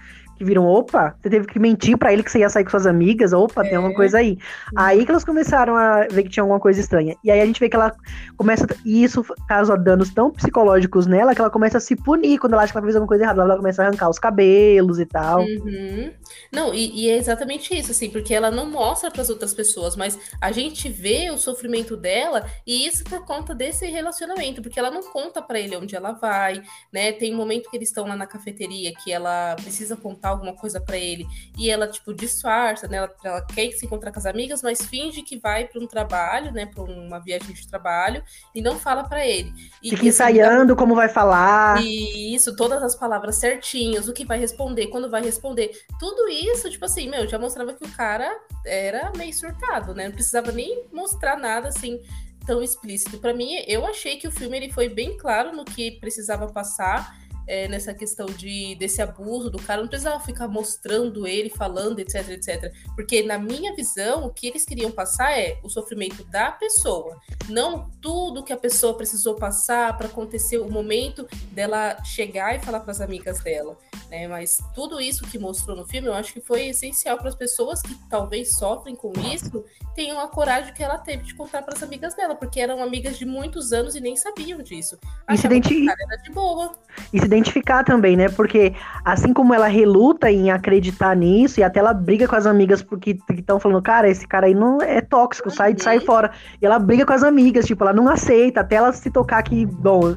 que 0.42 0.46
viram, 0.46 0.66
opa, 0.66 1.16
você 1.22 1.30
teve 1.30 1.46
que 1.46 1.60
mentir 1.60 1.96
pra 1.98 2.12
ele 2.12 2.24
que 2.24 2.32
você 2.32 2.40
ia 2.40 2.50
sair 2.50 2.64
com 2.64 2.72
suas 2.72 2.88
amigas, 2.88 3.32
opa, 3.32 3.62
tem 3.62 3.76
alguma 3.76 3.94
É. 3.94 3.96
coisa 3.96 4.18
aí. 4.18 4.40
Aí 4.76 5.06
que 5.06 5.12
elas 5.12 5.24
começaram 5.24 5.76
a 5.78 6.08
ver 6.12 6.24
que 6.24 6.30
tinha 6.30 6.42
alguma 6.42 6.60
coisa 6.60 6.80
estranha. 6.80 7.16
E 7.24 7.30
aí 7.30 7.40
a 7.40 7.46
gente 7.46 7.60
vê 7.60 7.70
que 7.70 7.76
ela 7.76 7.94
começa. 8.36 8.66
E 8.84 9.04
isso 9.04 9.24
causa 9.48 9.78
danos 9.78 10.10
tão 10.10 10.32
psicológicos 10.32 11.06
nela 11.06 11.36
que 11.36 11.42
ela 11.42 11.50
começa 11.52 11.78
a 11.78 11.82
se 11.82 11.96
punir 11.96 12.40
quando 12.40 12.54
ela 12.54 12.64
acha 12.64 12.72
que 12.72 12.78
ela 12.78 12.86
fez 12.86 12.96
alguma 12.96 13.08
coisa 13.08 13.24
errada. 13.24 13.42
Ela 13.44 13.58
começa 13.58 13.84
a 13.84 13.88
arrancar 13.88 14.10
os 14.10 14.18
cabelos 14.18 15.00
e 15.00 15.06
tal. 15.06 15.42
Uhum. 15.42 16.12
Não, 16.52 16.74
e, 16.74 17.06
e 17.06 17.10
é 17.10 17.18
exatamente 17.18 17.78
isso, 17.78 17.92
assim, 17.92 18.10
porque 18.10 18.34
ela 18.34 18.52
não 18.52 18.70
mostra 18.70 19.10
para 19.10 19.22
as 19.22 19.30
outras 19.30 19.54
pessoas, 19.54 19.96
mas 19.96 20.18
a 20.40 20.52
gente 20.52 20.90
vê 20.90 21.30
o 21.32 21.38
sofrimento 21.38 21.96
dela 21.96 22.46
e 22.66 22.86
isso 22.86 23.04
por 23.04 23.26
conta 23.26 23.54
desse 23.54 23.86
relacionamento, 23.88 24.62
porque 24.62 24.80
ela 24.80 24.92
não 24.92 25.04
conta 25.04 25.42
para 25.42 25.60
ele 25.60 25.76
onde 25.76 25.96
ela 25.96 26.12
vai, 26.12 26.62
né? 26.92 27.12
Tem 27.12 27.34
um 27.34 27.38
momento 27.38 27.70
que 27.70 27.78
eles 27.78 27.90
estão 27.90 28.06
lá 28.06 28.16
na 28.16 28.28
cafeteria 28.28 28.94
que 29.04 29.12
ela 29.12 29.56
precisa 29.56 29.96
contar 29.96 30.30
alguma 30.30 30.54
coisa 30.54 30.80
para 30.80 30.98
ele 30.98 31.26
e 31.58 31.70
ela 31.70 31.88
tipo 31.88 32.14
disfarça, 32.14 32.88
né? 32.88 32.98
Ela, 32.98 33.14
ela 33.24 33.42
quer 33.42 33.72
se 33.72 33.86
encontrar 33.86 34.12
com 34.12 34.20
as 34.20 34.26
amigas, 34.26 34.62
mas 34.62 34.82
finge 34.82 35.22
que 35.22 35.38
vai 35.38 35.68
para 35.68 35.82
um 35.82 35.88
trabalho, 35.88 36.52
né? 36.52 36.66
Para 36.66 36.84
uma 36.84 37.20
viagem 37.20 37.54
de 37.54 37.68
trabalho 37.68 38.24
e 38.54 38.62
não 38.62 38.80
fala 38.80 39.04
para 39.04 39.26
ele. 39.26 39.54
E 39.82 39.90
Fica 39.90 40.06
ensaiando 40.06 40.76
como 40.76 40.96
vai 40.96 41.10
falar. 41.10 41.82
e 41.82 42.34
isso, 42.36 42.56
todas 42.56 42.82
as 42.84 42.96
palavras 42.96 43.38
certinhas, 43.38 44.08
o 44.08 44.14
que 44.14 44.26
vai 44.26 44.40
responder, 44.40 44.88
quando 44.88 45.10
vai 45.10 45.22
responder, 45.22 45.72
tudo 46.00 46.21
isso, 46.30 46.70
tipo 46.70 46.86
assim, 46.86 47.10
meu, 47.10 47.28
já 47.28 47.38
mostrava 47.38 47.74
que 47.74 47.86
o 47.86 47.92
cara 47.92 48.40
era 48.66 49.12
meio 49.16 49.34
surtado, 49.34 49.94
né? 49.94 50.06
Não 50.06 50.14
precisava 50.14 50.52
nem 50.52 50.86
mostrar 50.92 51.38
nada 51.38 51.70
assim 51.70 52.02
tão 52.46 52.62
explícito. 52.62 53.20
Pra 53.20 53.34
mim, 53.34 53.56
eu 53.68 53.86
achei 53.86 54.18
que 54.18 54.28
o 54.28 54.32
filme 54.32 54.58
ele 54.58 54.74
foi 54.74 54.90
bem 54.90 55.18
claro 55.18 55.56
no 55.56 55.64
que 55.64 55.92
precisava 56.00 56.48
passar, 56.48 57.21
é, 57.48 57.68
nessa 57.68 57.94
questão 57.94 58.26
de, 58.26 58.76
desse 58.76 59.02
abuso 59.02 59.50
do 59.50 59.60
cara, 59.60 59.82
não 59.82 59.88
precisava 59.88 60.24
ficar 60.24 60.48
mostrando 60.48 61.28
ele, 61.28 61.50
falando, 61.50 62.00
etc, 62.00 62.30
etc. 62.30 62.74
Porque, 62.96 63.24
na 63.24 63.38
minha 63.38 63.76
visão, 63.76 64.26
o 64.26 64.30
que 64.30 64.48
eles 64.48 64.66
queriam 64.66 64.92
passar 64.92 65.38
é 65.38 65.60
o 65.64 65.70
sofrimento 65.70 66.24
da 66.26 66.52
pessoa, 66.52 67.20
não 67.50 67.90
tudo 68.02 68.44
que 68.44 68.54
a 68.54 68.58
pessoa 68.58 68.96
precisou 68.96 69.36
passar 69.36 69.98
para 69.98 70.08
acontecer 70.08 70.58
o 70.58 70.70
momento 70.70 71.28
dela 71.52 72.04
chegar 72.04 72.56
e 72.56 72.60
falar 72.60 72.80
para 72.82 72.92
as 72.92 73.02
amigas 73.02 73.42
dela. 73.42 73.78
Né? 74.10 74.28
Mas 74.28 74.60
tudo 74.76 75.00
isso 75.00 75.26
que 75.26 75.40
mostrou 75.40 75.76
no 75.76 75.88
filme, 75.88 76.08
eu 76.08 76.14
acho 76.14 76.34
que 76.34 76.42
foi 76.42 76.68
essencial 76.68 77.18
para 77.18 77.30
as 77.30 77.36
pessoas 77.36 77.82
que 77.82 77.96
talvez 78.10 78.58
sofrem 78.58 78.96
com 78.96 79.14
isso, 79.34 79.64
tenham 79.96 80.20
a 80.20 80.28
coragem 80.28 80.74
que 80.74 80.84
ela 80.84 80.98
teve 80.98 81.24
de 81.24 81.34
contar 81.34 81.62
para 81.62 81.74
as 81.74 81.82
amigas 81.82 82.14
dela, 82.14 82.36
porque 82.36 82.60
eram 82.60 82.84
amigas 82.84 83.18
de 83.18 83.26
muitos 83.26 83.72
anos 83.72 83.96
e 83.96 84.02
nem 84.02 84.16
sabiam 84.18 84.62
disso. 84.62 84.98
E 85.30 85.38
se, 85.38 85.46
identi... 85.46 85.86
de 86.24 86.32
boa. 86.32 86.74
e 87.14 87.20
se 87.20 87.26
identificar 87.32 87.84
também, 87.84 88.16
né? 88.16 88.30
Porque 88.30 88.74
assim 89.04 89.34
como 89.34 89.54
ela 89.54 89.68
reluta 89.68 90.32
em 90.32 90.52
acreditar 90.52 91.16
nisso, 91.16 91.60
e 91.60 91.64
até 91.64 91.80
ela 91.80 91.94
briga 91.94 92.28
com 92.28 92.36
as 92.36 92.46
amigas 92.46 92.82
porque 92.82 93.18
estão 93.30 93.60
falando, 93.60 93.82
cara, 93.82 94.10
esse 94.10 94.28
cara 94.28 94.48
aí 94.48 94.54
não 94.54 94.82
é 94.82 95.02
tóxico, 95.02 95.50
uhum. 95.50 95.56
sai, 95.56 95.76
sai 95.78 96.00
fora. 96.00 96.32
E 96.62 96.66
ela 96.66 96.80
briga 96.80 97.06
com 97.06 97.14
as 97.14 97.24
amigas, 97.24 97.66
tipo, 97.66 97.84
ela 97.84 97.94
não 97.94 98.08
aceita, 98.08 98.62
até 98.62 98.76
ela 98.76 98.92
se 98.94 99.10
tocar 99.10 99.42
que, 99.44 99.66
bom, 99.66 100.16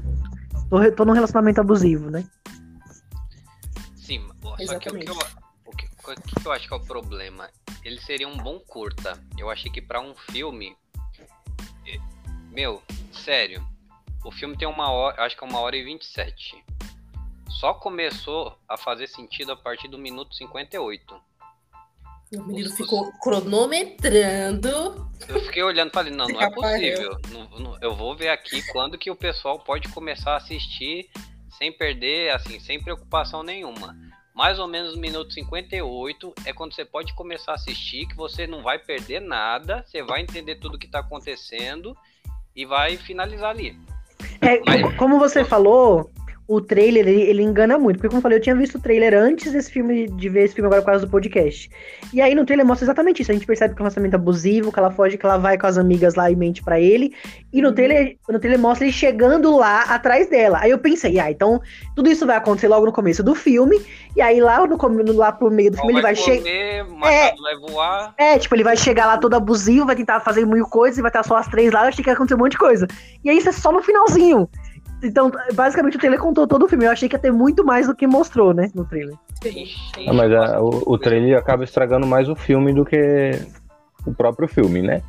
tô, 0.68 0.92
tô 0.92 1.04
num 1.04 1.12
relacionamento 1.12 1.61
abusivo, 1.61 2.11
né? 2.11 2.25
Sim, 3.97 4.26
só 4.66 4.78
que 4.78 4.88
o 4.88 4.99
que, 4.99 5.09
eu, 5.09 5.16
o, 5.66 5.71
que, 5.76 5.87
o 5.87 6.40
que 6.40 6.47
eu 6.47 6.52
acho 6.52 6.68
que 6.68 6.75
é 6.75 6.76
o 6.76 6.80
problema? 6.80 7.49
Ele 7.85 8.00
seria 8.00 8.28
um 8.28 8.37
bom 8.37 8.59
curta. 8.61 9.18
Eu 9.38 9.50
achei 9.50 9.71
que 9.71 9.80
para 9.80 10.00
um 10.00 10.14
filme. 10.14 10.76
Meu, 12.50 12.83
sério. 13.12 13.66
O 14.25 14.30
filme 14.30 14.56
tem 14.56 14.66
uma 14.66 14.90
hora, 14.90 15.23
acho 15.23 15.37
que 15.37 15.44
é 15.44 15.47
uma 15.47 15.61
hora 15.61 15.76
e 15.76 15.85
27. 15.85 16.64
Só 17.61 17.75
começou 17.75 18.57
a 18.69 18.77
fazer 18.77 19.07
sentido 19.07 19.53
a 19.53 19.57
partir 19.57 19.89
do 19.89 19.99
minuto 19.99 20.35
58. 20.35 21.15
O 22.37 22.43
menino 22.43 22.69
os, 22.69 22.77
ficou 22.77 23.09
os... 23.09 23.19
cronometrando. 23.21 25.09
Eu 25.29 25.41
fiquei 25.41 25.63
olhando 25.63 25.91
e 25.91 25.93
falei, 25.93 26.13
não, 26.13 26.27
não 26.27 26.41
é 26.41 26.51
possível. 26.51 27.19
Não, 27.31 27.49
não, 27.59 27.79
eu 27.81 27.95
vou 27.95 28.17
ver 28.17 28.29
aqui 28.29 28.61
quando 28.73 28.99
que 28.99 29.11
o 29.11 29.17
pessoal 29.17 29.59
pode 29.59 29.89
começar 29.89 30.33
a 30.33 30.37
assistir 30.37 31.09
sem 31.57 31.71
perder, 31.73 32.33
assim, 32.33 32.59
sem 32.59 32.83
preocupação 32.83 33.43
nenhuma. 33.43 33.97
Mais 34.35 34.59
ou 34.59 34.67
menos 34.67 34.97
no 34.97 35.01
minuto 35.01 35.33
58 35.33 36.35
é 36.45 36.53
quando 36.53 36.75
você 36.75 36.85
pode 36.85 37.15
começar 37.15 37.53
a 37.53 37.55
assistir, 37.55 38.07
que 38.09 38.17
você 38.17 38.49
não 38.49 38.63
vai 38.63 38.81
perder 38.81 39.21
nada, 39.21 39.85
você 39.87 40.03
vai 40.03 40.23
entender 40.23 40.57
tudo 40.57 40.79
que 40.79 40.87
está 40.87 40.99
acontecendo 40.99 41.97
e 42.55 42.67
vai 42.67 42.97
finalizar 42.97 43.51
ali. 43.51 43.79
É, 44.41 44.61
Mas, 44.67 44.97
como 44.97 45.21
você 45.21 45.45
falou, 45.45 46.11
o 46.47 46.61
trailer, 46.61 47.09
ele, 47.09 47.23
ele, 47.23 47.43
engana 47.43 47.79
muito. 47.79 47.97
Porque, 47.97 48.09
como 48.09 48.19
eu 48.19 48.23
falei, 48.23 48.39
eu 48.39 48.43
tinha 48.43 48.55
visto 48.55 48.77
o 48.77 48.81
trailer 48.81 49.15
antes 49.15 49.53
desse 49.53 49.71
filme, 49.71 50.07
de 50.09 50.29
ver 50.29 50.45
esse 50.45 50.55
filme 50.55 50.67
agora 50.67 50.83
por 50.83 50.87
causa 50.87 51.07
do 51.07 51.11
podcast. 51.11 51.71
E 52.13 52.21
aí 52.21 52.35
no 52.35 52.45
trailer 52.45 52.67
mostra 52.67 52.85
exatamente 52.85 53.23
isso. 53.23 53.31
A 53.31 53.35
gente 53.35 53.47
percebe 53.47 53.75
que 53.75 53.81
é 53.81 53.83
um 53.83 53.85
relacionamento 53.85 54.17
abusivo, 54.17 54.71
que 54.71 54.79
ela 54.79 54.91
foge, 54.91 55.17
que 55.17 55.25
ela 55.25 55.39
vai 55.39 55.57
com 55.57 55.67
as 55.67 55.79
amigas 55.79 56.15
lá 56.15 56.31
e 56.31 56.37
mente 56.37 56.63
para 56.63 56.79
ele. 56.79 57.15
E 57.53 57.63
no 57.63 57.73
trailer, 57.73 58.17
no 58.29 58.39
trailer 58.39 58.61
mostra 58.61 58.85
ele 58.85 58.93
chegando 58.93 59.57
lá 59.57 59.83
atrás 59.83 60.29
dela. 60.29 60.59
Aí 60.61 60.71
eu 60.71 60.79
pensei, 60.79 61.19
ah, 61.19 61.31
então 61.31 61.61
tudo 61.97 62.11
isso 62.11 62.27
vai 62.27 62.37
acontecer 62.37 62.69
logo 62.69 62.85
no 62.85 62.93
começo 62.93 63.23
do 63.23 63.35
filme. 63.35 63.81
E 64.15 64.21
aí 64.21 64.39
lá, 64.41 64.67
no, 64.67 64.77
lá 65.15 65.33
pro 65.33 65.51
meio 65.51 65.71
do 65.71 65.79
filme 65.79 65.95
ele 65.95 66.03
vai 66.03 66.15
chegar. 66.15 66.47
É, 66.47 66.85
vai 66.85 67.57
voar. 67.57 68.15
É, 68.19 68.39
tipo, 68.39 68.55
ele 68.55 68.65
vai 68.65 68.77
chegar 68.77 69.07
lá 69.07 69.17
todo 69.17 69.35
abusivo, 69.35 69.87
vai 69.87 69.97
tentar 69.97 70.21
fazer 70.21 70.47
mil 70.47 70.67
coisas 70.67 70.99
e 70.99 71.03
vai 71.03 71.09
estar 71.09 71.23
só 71.23 71.37
as 71.37 71.49
três 71.49 71.73
lá. 71.73 71.85
Eu 71.85 71.89
achei 71.89 72.05
que 72.05 72.11
ia 72.11 72.15
acontecer 72.15 72.35
um 72.35 72.39
monte 72.39 72.53
de 72.53 72.59
coisa. 72.59 72.87
E 73.25 73.31
aí 73.31 73.39
isso 73.39 73.49
é 73.49 73.53
só 73.53 73.73
no 73.73 73.83
finalzinho. 73.83 74.49
Então, 75.05 75.31
basicamente, 75.55 75.97
o 75.97 76.01
trailer 76.01 76.19
contou 76.19 76.47
todo 76.47 76.65
o 76.65 76.69
filme. 76.69 76.87
Eu 76.87 76.91
achei 76.91 77.09
que 77.09 77.15
ia 77.15 77.21
ter 77.21 77.33
muito 77.33 77.65
mais 77.65 77.87
do 77.87 77.95
que 77.95 78.07
mostrou, 78.07 78.55
né, 78.55 78.71
no 78.75 78.85
trailer. 78.85 79.15
Ah, 80.07 80.13
mas 80.13 80.33
a, 80.33 80.61
o, 80.61 80.95
o 80.95 80.99
trailer 80.99 81.39
acaba 81.39 81.65
estragando 81.65 82.07
mais 82.07 82.29
o 82.29 82.35
filme 82.35 82.73
do 82.73 82.85
que 82.85 83.33
o 84.07 84.15
próprio 84.15 84.49
filme, 84.49 84.83
né? 84.83 85.03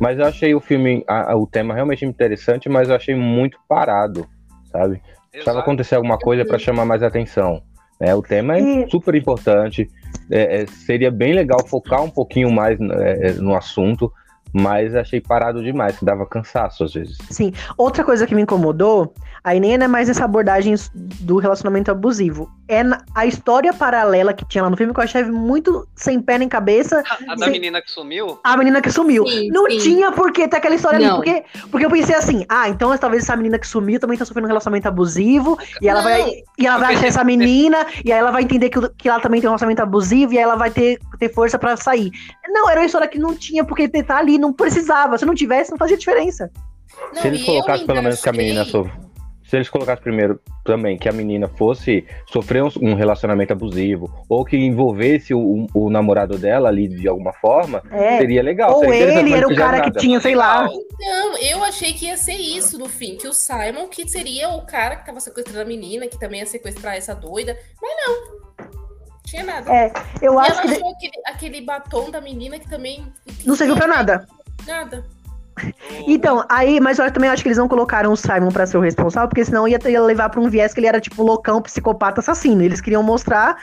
Mas 0.00 0.18
eu 0.18 0.26
achei 0.26 0.54
o 0.54 0.60
filme, 0.60 1.04
a, 1.06 1.36
o 1.36 1.46
tema 1.46 1.74
realmente 1.74 2.04
interessante, 2.04 2.68
mas 2.68 2.88
eu 2.88 2.96
achei 2.96 3.14
muito 3.14 3.58
parado, 3.68 4.26
sabe? 4.70 5.00
Precisava 5.30 5.60
acontecer 5.60 5.96
alguma 5.96 6.18
coisa 6.18 6.44
para 6.44 6.58
chamar 6.58 6.84
mais 6.84 7.02
atenção. 7.02 7.62
Né? 8.00 8.14
O 8.14 8.22
tema 8.22 8.56
é 8.56 8.86
super 8.88 9.14
importante. 9.14 9.90
É, 10.30 10.62
é, 10.62 10.66
seria 10.66 11.10
bem 11.10 11.32
legal 11.34 11.64
focar 11.66 12.02
um 12.02 12.10
pouquinho 12.10 12.50
mais 12.50 12.78
é, 12.80 13.32
no 13.32 13.54
assunto, 13.54 14.12
mas 14.54 14.94
achei 14.94 15.20
parado 15.20 15.60
demais, 15.64 15.98
que 15.98 16.04
dava 16.04 16.24
cansaço 16.24 16.84
às 16.84 16.94
vezes. 16.94 17.18
Sim. 17.28 17.52
Outra 17.76 18.04
coisa 18.04 18.24
que 18.24 18.36
me 18.36 18.42
incomodou, 18.42 19.12
aí 19.42 19.58
nem 19.58 19.74
é 19.74 19.88
mais 19.88 20.08
essa 20.08 20.24
abordagem 20.24 20.76
do 20.94 21.38
relacionamento 21.38 21.90
abusivo. 21.90 22.48
É 22.66 22.82
a 23.14 23.26
história 23.26 23.72
paralela 23.72 24.32
que 24.32 24.44
tinha 24.46 24.64
lá 24.64 24.70
no 24.70 24.76
filme 24.76 24.94
que 24.94 25.00
eu 25.00 25.04
achei 25.04 25.22
muito 25.24 25.86
sem 25.94 26.20
pé 26.20 26.38
nem 26.38 26.48
cabeça. 26.48 27.02
A, 27.08 27.32
a 27.32 27.34
da 27.34 27.44
sem... 27.44 27.52
menina 27.52 27.82
que 27.82 27.90
sumiu? 27.90 28.38
A 28.42 28.56
menina 28.56 28.80
que 28.80 28.90
sumiu. 28.90 29.26
Sim, 29.26 29.48
não 29.48 29.68
sim. 29.70 29.78
tinha 29.78 30.12
por 30.12 30.32
que 30.32 30.48
ter 30.48 30.56
aquela 30.56 30.74
história 30.74 30.98
não. 30.98 31.16
ali. 31.16 31.16
Porque, 31.16 31.44
porque 31.70 31.86
eu 31.86 31.90
pensei 31.90 32.14
assim, 32.14 32.46
ah, 32.48 32.68
então 32.68 32.96
talvez 32.96 33.24
essa 33.24 33.36
menina 33.36 33.58
que 33.58 33.66
sumiu 33.66 34.00
também 34.00 34.16
tá 34.16 34.24
sofrendo 34.24 34.46
um 34.46 34.48
relacionamento 34.48 34.88
abusivo. 34.88 35.58
E 35.82 35.88
ela 35.88 36.00
não. 36.00 36.08
vai, 36.08 36.30
e 36.58 36.66
ela 36.66 36.78
vai 36.78 36.94
achar 36.94 37.06
essa 37.06 37.24
menina, 37.24 37.86
e 38.04 38.10
aí 38.12 38.18
ela 38.18 38.30
vai 38.30 38.42
entender 38.42 38.70
que, 38.70 38.80
que 38.96 39.08
ela 39.08 39.20
também 39.20 39.40
tem 39.40 39.48
um 39.48 39.52
relacionamento 39.52 39.82
abusivo, 39.82 40.32
e 40.32 40.38
aí 40.38 40.44
ela 40.44 40.56
vai 40.56 40.70
ter, 40.70 40.98
ter 41.18 41.32
força 41.32 41.58
para 41.58 41.76
sair. 41.76 42.10
Não, 42.48 42.70
era 42.70 42.80
uma 42.80 42.86
história 42.86 43.08
que 43.08 43.18
não 43.18 43.34
tinha 43.34 43.64
por 43.64 43.76
que 43.76 43.90
estar 43.92 44.18
ali 44.18 44.38
não 44.38 44.52
precisava. 44.52 45.18
Se 45.18 45.26
não 45.26 45.34
tivesse, 45.34 45.70
não 45.70 45.78
fazia 45.78 45.98
diferença. 45.98 46.50
Não, 47.12 47.20
se 47.20 47.28
eles 47.28 47.44
colocassem 47.44 47.86
pelo 47.86 48.02
menos 48.02 48.22
que 48.22 48.28
a 48.28 48.32
menina 48.32 48.64
sofre. 48.64 49.03
Se 49.54 49.58
eles 49.58 49.70
colocassem 49.70 50.02
primeiro 50.02 50.40
também 50.64 50.98
que 50.98 51.08
a 51.08 51.12
menina 51.12 51.46
fosse 51.46 52.04
sofrer 52.26 52.64
um, 52.64 52.94
relacionamento 52.94 53.52
abusivo 53.52 54.12
ou 54.28 54.44
que 54.44 54.56
envolvesse 54.56 55.32
o, 55.32 55.68
o, 55.72 55.88
namorado 55.88 56.36
dela 56.36 56.68
ali 56.68 56.88
de 56.88 57.06
alguma 57.06 57.32
forma, 57.34 57.80
é. 57.92 58.18
seria 58.18 58.42
legal. 58.42 58.72
Ou 58.72 58.80
seria 58.80 59.20
ele 59.20 59.32
era 59.32 59.46
o 59.46 59.54
cara 59.54 59.78
nada. 59.78 59.92
que 59.92 59.98
tinha, 60.00 60.18
sei 60.18 60.34
lá. 60.34 60.66
Então, 60.68 61.38
eu 61.38 61.62
achei 61.62 61.92
que 61.92 62.06
ia 62.06 62.16
ser 62.16 62.34
isso 62.34 62.76
no 62.80 62.88
fim, 62.88 63.16
que 63.16 63.28
o 63.28 63.32
Simon 63.32 63.86
que 63.88 64.08
seria 64.08 64.48
o 64.48 64.62
cara 64.62 64.96
que 64.96 65.06
tava 65.06 65.20
sequestrando 65.20 65.60
a 65.60 65.64
menina, 65.64 66.08
que 66.08 66.18
também 66.18 66.40
ia 66.40 66.46
sequestrar 66.46 66.96
essa 66.96 67.14
doida, 67.14 67.56
mas 67.80 67.92
não 68.08 68.68
tinha 69.24 69.44
nada. 69.44 69.72
É, 69.72 69.92
eu 70.20 70.34
e 70.34 70.36
acho 70.38 70.50
ela 70.50 70.62
que. 70.62 70.74
achou 70.74 70.90
aquele, 70.90 71.22
aquele 71.26 71.60
batom 71.60 72.10
da 72.10 72.20
menina 72.20 72.58
que 72.58 72.68
também. 72.68 73.06
Não 73.46 73.54
serviu 73.54 73.76
pra 73.76 73.86
nada. 73.86 74.26
Nada. 74.66 75.04
Então, 76.06 76.44
aí, 76.48 76.80
mas 76.80 76.98
eu 76.98 77.10
também 77.10 77.30
acho 77.30 77.42
que 77.42 77.48
eles 77.48 77.58
não 77.58 77.68
colocaram 77.68 78.12
o 78.12 78.16
Simon 78.16 78.50
para 78.50 78.66
ser 78.66 78.76
o 78.76 78.80
responsável, 78.80 79.28
porque 79.28 79.44
senão 79.44 79.66
ia, 79.66 79.78
ia 79.88 80.00
levar 80.00 80.28
para 80.28 80.40
um 80.40 80.48
viés 80.48 80.74
que 80.74 80.80
ele 80.80 80.86
era 80.86 81.00
tipo 81.00 81.22
loucão, 81.22 81.62
psicopata, 81.62 82.20
assassino. 82.20 82.62
Eles 82.62 82.80
queriam 82.80 83.02
mostrar 83.02 83.56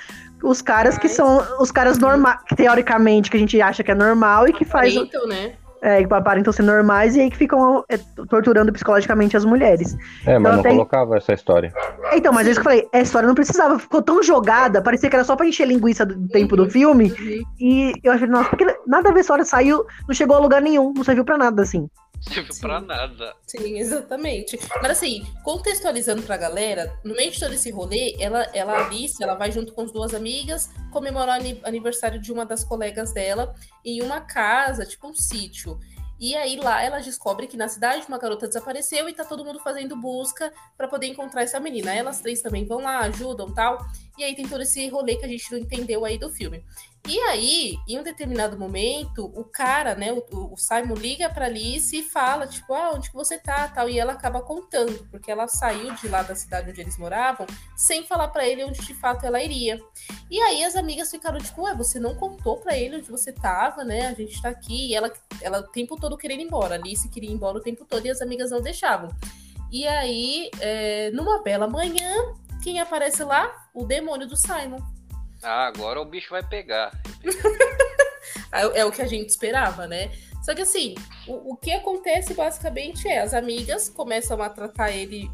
os 0.43 0.61
caras 0.61 0.97
que 0.97 1.07
são 1.07 1.45
os 1.59 1.71
caras 1.71 1.97
normais, 1.97 2.39
teoricamente, 2.55 3.29
que 3.29 3.37
a 3.37 3.39
gente 3.39 3.61
acha 3.61 3.83
que 3.83 3.91
é 3.91 3.95
normal 3.95 4.47
e 4.47 4.53
que 4.53 4.65
faz. 4.65 4.93
Né? 5.27 5.53
É, 5.81 6.03
que 6.03 6.13
aparentam 6.13 6.53
ser 6.53 6.61
normais 6.61 7.15
e 7.15 7.21
aí 7.21 7.31
que 7.31 7.37
ficam 7.37 7.83
é, 7.89 7.97
torturando 8.29 8.71
psicologicamente 8.71 9.35
as 9.35 9.43
mulheres. 9.43 9.97
É, 10.27 10.37
mas 10.37 10.59
então, 10.59 10.63
não 10.63 10.77
colocava 10.77 11.17
essa 11.17 11.33
história. 11.33 11.73
Então, 12.13 12.31
mas 12.31 12.47
é 12.47 12.51
isso 12.51 12.61
que 12.61 12.67
eu 12.67 12.71
falei, 12.71 12.87
a 12.93 13.01
história 13.01 13.27
não 13.27 13.33
precisava, 13.33 13.79
ficou 13.79 14.01
tão 14.01 14.21
jogada, 14.21 14.81
parecia 14.81 15.09
que 15.09 15.15
era 15.15 15.25
só 15.25 15.35
pra 15.35 15.47
encher 15.47 15.67
linguiça 15.67 16.05
do 16.05 16.27
tempo 16.27 16.55
do 16.55 16.69
filme. 16.69 17.11
E 17.59 17.93
eu 18.03 18.13
achei, 18.13 18.27
nossa, 18.27 18.49
porque 18.49 18.65
nada 18.85 19.09
a 19.09 19.11
ver, 19.11 19.19
a 19.19 19.21
história 19.21 19.43
saiu, 19.43 19.83
não 20.07 20.13
chegou 20.13 20.35
a 20.35 20.39
lugar 20.39 20.61
nenhum, 20.61 20.93
não 20.95 21.03
serviu 21.03 21.25
pra 21.25 21.37
nada, 21.37 21.63
assim. 21.63 21.87
Serviu 22.21 22.55
pra 22.59 22.79
nada. 22.79 23.35
Sim, 23.47 23.79
exatamente. 23.79 24.59
Mas 24.81 24.91
assim, 24.91 25.25
contextualizando 25.43 26.21
pra 26.21 26.37
galera, 26.37 26.97
no 27.03 27.15
meio 27.15 27.31
de 27.31 27.39
todo 27.39 27.53
esse 27.53 27.71
rolê, 27.71 28.15
ela, 28.19 28.43
ela 28.53 28.85
Alice, 28.85 29.21
ela 29.21 29.35
vai 29.35 29.51
junto 29.51 29.73
com 29.73 29.81
as 29.81 29.91
duas 29.91 30.13
amigas 30.13 30.69
comemorar 30.91 31.41
o 31.41 31.67
aniversário 31.67 32.21
de 32.21 32.31
uma 32.31 32.45
das 32.45 32.63
colegas 32.63 33.13
dela 33.13 33.55
em 33.83 34.01
uma 34.01 34.21
casa, 34.21 34.85
tipo 34.85 35.07
um 35.07 35.15
sítio. 35.15 35.79
E 36.21 36.35
aí 36.35 36.55
lá 36.55 36.83
ela 36.83 36.99
descobre 36.99 37.47
que 37.47 37.57
na 37.57 37.67
cidade 37.67 38.05
uma 38.07 38.19
garota 38.19 38.47
desapareceu 38.47 39.09
e 39.09 39.13
tá 39.13 39.25
todo 39.25 39.43
mundo 39.43 39.59
fazendo 39.59 39.95
busca 39.95 40.53
para 40.77 40.87
poder 40.87 41.07
encontrar 41.07 41.41
essa 41.41 41.59
menina. 41.59 41.95
Elas 41.95 42.21
três 42.21 42.43
também 42.43 42.63
vão 42.63 42.79
lá, 42.79 42.99
ajudam 42.99 43.51
tal. 43.51 43.83
E 44.21 44.23
aí 44.23 44.35
tem 44.35 44.47
todo 44.47 44.61
esse 44.61 44.87
rolê 44.87 45.15
que 45.15 45.25
a 45.25 45.27
gente 45.27 45.51
não 45.51 45.57
entendeu 45.57 46.05
aí 46.05 46.15
do 46.15 46.29
filme. 46.29 46.63
E 47.07 47.17
aí, 47.21 47.75
em 47.87 47.97
um 47.97 48.03
determinado 48.03 48.55
momento, 48.55 49.25
o 49.25 49.43
cara, 49.43 49.95
né, 49.95 50.13
o, 50.13 50.53
o 50.53 50.55
Simon 50.55 50.93
liga 50.93 51.27
para 51.27 51.47
Alice 51.47 51.97
e 51.97 52.03
fala, 52.03 52.45
tipo, 52.45 52.71
ah, 52.71 52.91
onde 52.93 53.09
que 53.09 53.15
você 53.15 53.39
tá, 53.39 53.67
tal, 53.67 53.89
e 53.89 53.97
ela 53.97 54.13
acaba 54.13 54.39
contando, 54.39 55.07
porque 55.09 55.31
ela 55.31 55.47
saiu 55.47 55.95
de 55.95 56.07
lá 56.07 56.21
da 56.21 56.35
cidade 56.35 56.69
onde 56.69 56.79
eles 56.79 56.99
moravam, 56.99 57.47
sem 57.75 58.03
falar 58.03 58.27
para 58.27 58.47
ele 58.47 58.63
onde 58.63 58.85
de 58.85 58.93
fato 58.93 59.25
ela 59.25 59.41
iria. 59.41 59.81
E 60.29 60.39
aí 60.39 60.63
as 60.63 60.75
amigas 60.75 61.09
ficaram 61.09 61.39
tipo, 61.39 61.63
ué, 61.63 61.73
você 61.73 61.99
não 61.99 62.13
contou 62.13 62.57
para 62.57 62.77
ele 62.77 62.97
onde 62.97 63.09
você 63.09 63.33
tava, 63.33 63.83
né? 63.83 64.05
A 64.05 64.13
gente 64.13 64.39
tá 64.39 64.49
aqui, 64.49 64.89
e 64.89 64.93
ela, 64.95 65.11
ela 65.41 65.61
o 65.61 65.67
tempo 65.71 65.99
todo 65.99 66.15
querendo 66.15 66.41
ir 66.41 66.45
embora. 66.45 66.75
Alice 66.75 67.09
queria 67.09 67.31
ir 67.31 67.33
embora 67.33 67.57
o 67.57 67.61
tempo 67.61 67.83
todo 67.85 68.05
e 68.05 68.11
as 68.11 68.21
amigas 68.21 68.51
não 68.51 68.61
deixavam. 68.61 69.09
E 69.71 69.87
aí, 69.87 70.51
é, 70.59 71.09
numa 71.11 71.41
bela 71.41 71.65
manhã, 71.65 72.13
quem 72.61 72.79
aparece 72.79 73.23
lá? 73.23 73.69
O 73.73 73.85
demônio 73.85 74.27
do 74.27 74.35
Simon. 74.35 74.79
Ah, 75.43 75.67
agora 75.67 75.99
o 75.99 76.05
bicho 76.05 76.29
vai 76.29 76.43
pegar. 76.43 76.91
é, 78.51 78.81
é 78.81 78.85
o 78.85 78.91
que 78.91 79.01
a 79.01 79.07
gente 79.07 79.29
esperava, 79.29 79.87
né? 79.87 80.11
Só 80.43 80.55
que 80.55 80.61
assim, 80.61 80.95
o, 81.27 81.53
o, 81.53 81.55
que 81.55 81.71
acontece 81.71 82.33
basicamente 82.33 83.07
é 83.07 83.19
as 83.19 83.33
amigas 83.33 83.89
começam 83.89 84.41
a 84.41 84.49
tratar 84.49 84.91
ele 84.91 85.29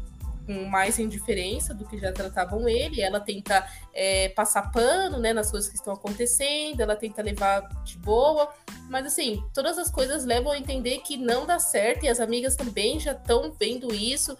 com 0.46 0.64
mais 0.64 0.98
indiferença 0.98 1.74
do 1.74 1.86
que 1.86 1.98
já 1.98 2.10
tratavam 2.10 2.66
ele. 2.66 3.02
Ela 3.02 3.20
tenta 3.20 3.66
é, 3.92 4.30
passar 4.30 4.70
pano 4.70 5.18
né, 5.18 5.32
nas 5.34 5.50
coisas 5.50 5.68
que 5.68 5.76
estão 5.76 5.92
acontecendo, 5.92 6.80
ela 6.80 6.96
tenta 6.96 7.22
levar 7.22 7.68
de 7.84 7.98
boa. 7.98 8.50
Mas 8.88 9.06
assim, 9.06 9.42
todas 9.52 9.76
as 9.76 9.90
coisas 9.90 10.24
levam 10.24 10.52
a 10.52 10.58
entender 10.58 10.98
que 11.00 11.18
não 11.18 11.44
dá 11.44 11.58
certo 11.58 12.04
e 12.04 12.08
as 12.08 12.18
amigas 12.18 12.56
também 12.56 12.98
já 12.98 13.12
estão 13.12 13.52
vendo 13.58 13.94
isso. 13.94 14.36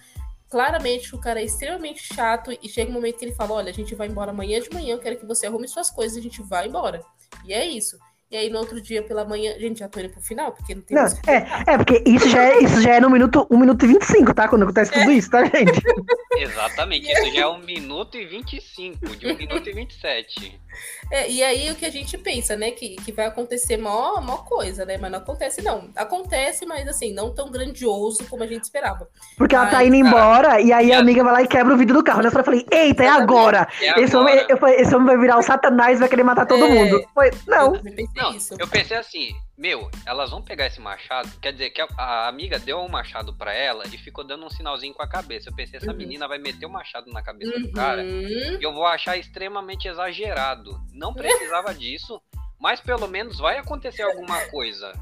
Claramente 0.51 1.15
o 1.15 1.19
cara 1.19 1.41
é 1.41 1.45
extremamente 1.45 2.15
chato 2.15 2.51
e 2.63 2.69
chega 2.69 2.91
um 2.91 2.95
momento 2.95 3.19
que 3.19 3.25
ele 3.25 3.35
fala: 3.35 3.55
Olha, 3.55 3.71
a 3.71 3.75
gente 3.75 3.95
vai 3.95 4.09
embora 4.09 4.31
amanhã 4.31 4.61
de 4.61 4.71
manhã, 4.73 4.95
eu 4.95 4.99
quero 4.99 5.19
que 5.19 5.27
você 5.27 5.47
arrume 5.47 5.69
suas 5.69 5.91
coisas 5.91 6.17
e 6.17 6.21
a 6.21 6.23
gente 6.23 6.43
vai 6.43 6.67
embora. 6.67 7.03
E 7.45 7.53
é 7.53 7.67
isso. 7.67 7.99
E 8.31 8.37
aí 8.37 8.51
no 8.51 8.59
outro 8.59 8.81
dia 8.81 9.03
pela 9.03 9.25
manhã, 9.25 9.59
gente, 9.59 9.79
já 9.79 9.89
tô 9.89 10.01
indo 10.01 10.11
pro 10.11 10.21
final, 10.21 10.53
porque 10.53 10.75
não 10.75 10.83
tem 10.83 10.95
não, 10.95 11.03
mais 11.03 11.19
é, 11.27 11.47
é, 11.67 11.79
porque 11.79 12.03
isso 12.05 12.29
já 12.29 12.45
é, 12.45 12.59
isso 12.63 12.83
já 12.83 12.95
é 12.95 13.01
no 13.01 13.09
minuto 13.09 13.47
1 13.51 13.59
minuto 13.59 13.85
e 13.87 13.89
25, 13.89 14.35
tá? 14.35 14.47
Quando 14.49 14.65
acontece 14.65 14.93
tudo 14.93 15.11
é. 15.11 15.15
isso, 15.15 15.31
tá, 15.31 15.45
gente? 15.45 15.81
Exatamente, 16.43 17.11
isso 17.11 17.35
já 17.35 17.41
é 17.41 17.47
1 17.47 17.59
minuto 17.59 18.17
e 18.17 18.27
25, 18.27 19.17
de 19.17 19.27
1 19.27 19.37
minuto 19.39 19.69
e 19.69 19.73
27. 19.73 20.61
É, 21.11 21.31
e 21.31 21.43
aí 21.43 21.71
o 21.71 21.75
que 21.75 21.85
a 21.85 21.91
gente 21.91 22.17
pensa, 22.19 22.57
né? 22.57 22.71
Que, 22.71 22.97
que 22.97 23.13
vai 23.13 23.27
acontecer 23.27 23.77
maior, 23.77 24.21
maior 24.23 24.45
coisa, 24.45 24.85
né? 24.85 24.99
Mas 24.99 25.11
não 25.11 25.19
acontece, 25.19 25.63
não. 25.63 25.91
Acontece, 25.97 26.67
mas 26.67 26.87
assim, 26.87 27.13
não 27.13 27.35
tão 27.35 27.51
grandioso 27.51 28.25
como 28.29 28.43
a 28.43 28.47
gente 28.47 28.65
esperava. 28.65 29.09
Porque 29.37 29.55
ela 29.55 29.67
tá 29.67 29.85
indo 29.85 29.97
embora 29.97 30.61
e 30.61 30.73
aí 30.73 30.93
a 30.93 30.99
amiga 30.99 31.25
vai 31.25 31.33
lá 31.33 31.43
e 31.43 31.49
quebra 31.49 31.75
o 31.75 31.79
vidro 31.79 31.97
do 31.97 32.05
carro. 32.05 32.23
Nessa 32.23 32.37
hora 32.37 32.43
eu 32.43 32.45
falei, 32.45 32.67
eita, 32.71 33.05
é 33.05 33.09
agora! 33.09 33.69
É 33.81 34.01
esse, 34.01 34.17
agora. 34.17 34.33
Homem, 34.33 34.47
eu 34.49 34.57
falei, 34.57 34.77
esse 34.77 34.95
homem 34.95 35.07
vai 35.07 35.19
virar 35.19 35.39
o 35.39 35.43
satanás 35.43 35.97
e 35.97 36.01
vai 36.01 36.09
querer 36.09 36.25
matar 36.25 36.47
todo 36.47 36.65
é. 36.65 36.69
mundo. 36.69 37.05
Foi, 37.15 37.31
não. 37.47 37.75
Eu 37.75 37.83
não, 38.15 38.35
isso. 38.35 38.55
Eu 38.59 38.69
pensei 38.69 38.97
assim, 38.97 39.35
meu, 39.59 39.91
elas 40.07 40.31
vão 40.31 40.41
pegar 40.41 40.69
esse 40.69 40.81
machado. 40.81 41.29
Quer 41.41 41.53
dizer 41.53 41.71
que 41.71 41.81
a, 41.81 41.89
a, 41.99 42.29
amiga 42.29 42.61
deu 42.61 42.79
um 42.79 42.89
machado 42.89 43.35
para 43.35 43.53
ela 43.53 43.85
e 43.89 43.99
ficou 43.99 44.23
dando 44.25 44.47
um 44.47 44.51
sinalzinho 44.51 44.95
com 44.95 45.03
a 45.03 45.09
cabeça. 45.09 45.51
Eu 45.51 45.55
pensei, 45.55 45.79
essa 45.79 45.91
uhum. 45.91 45.97
menina 45.97 46.29
vai 46.29 46.39
meter 46.39 46.65
o 46.65 46.69
um 46.69 46.73
machado 46.73 47.11
na 47.11 47.21
cabeça 47.21 47.57
uhum. 47.57 47.63
do 47.63 47.73
cara 47.73 48.05
e 48.05 48.63
eu 48.63 48.73
vou 48.73 48.87
achar 48.87 49.17
extremamente 49.17 49.89
exagerado. 49.89 50.81
Não 50.93 51.13
precisava 51.13 51.75
disso, 51.75 52.23
mas 52.61 52.81
pelo 52.81 53.09
menos 53.09 53.39
vai 53.39 53.59
acontecer 53.59 54.03
alguma 54.03 54.41
coisa. 54.47 54.93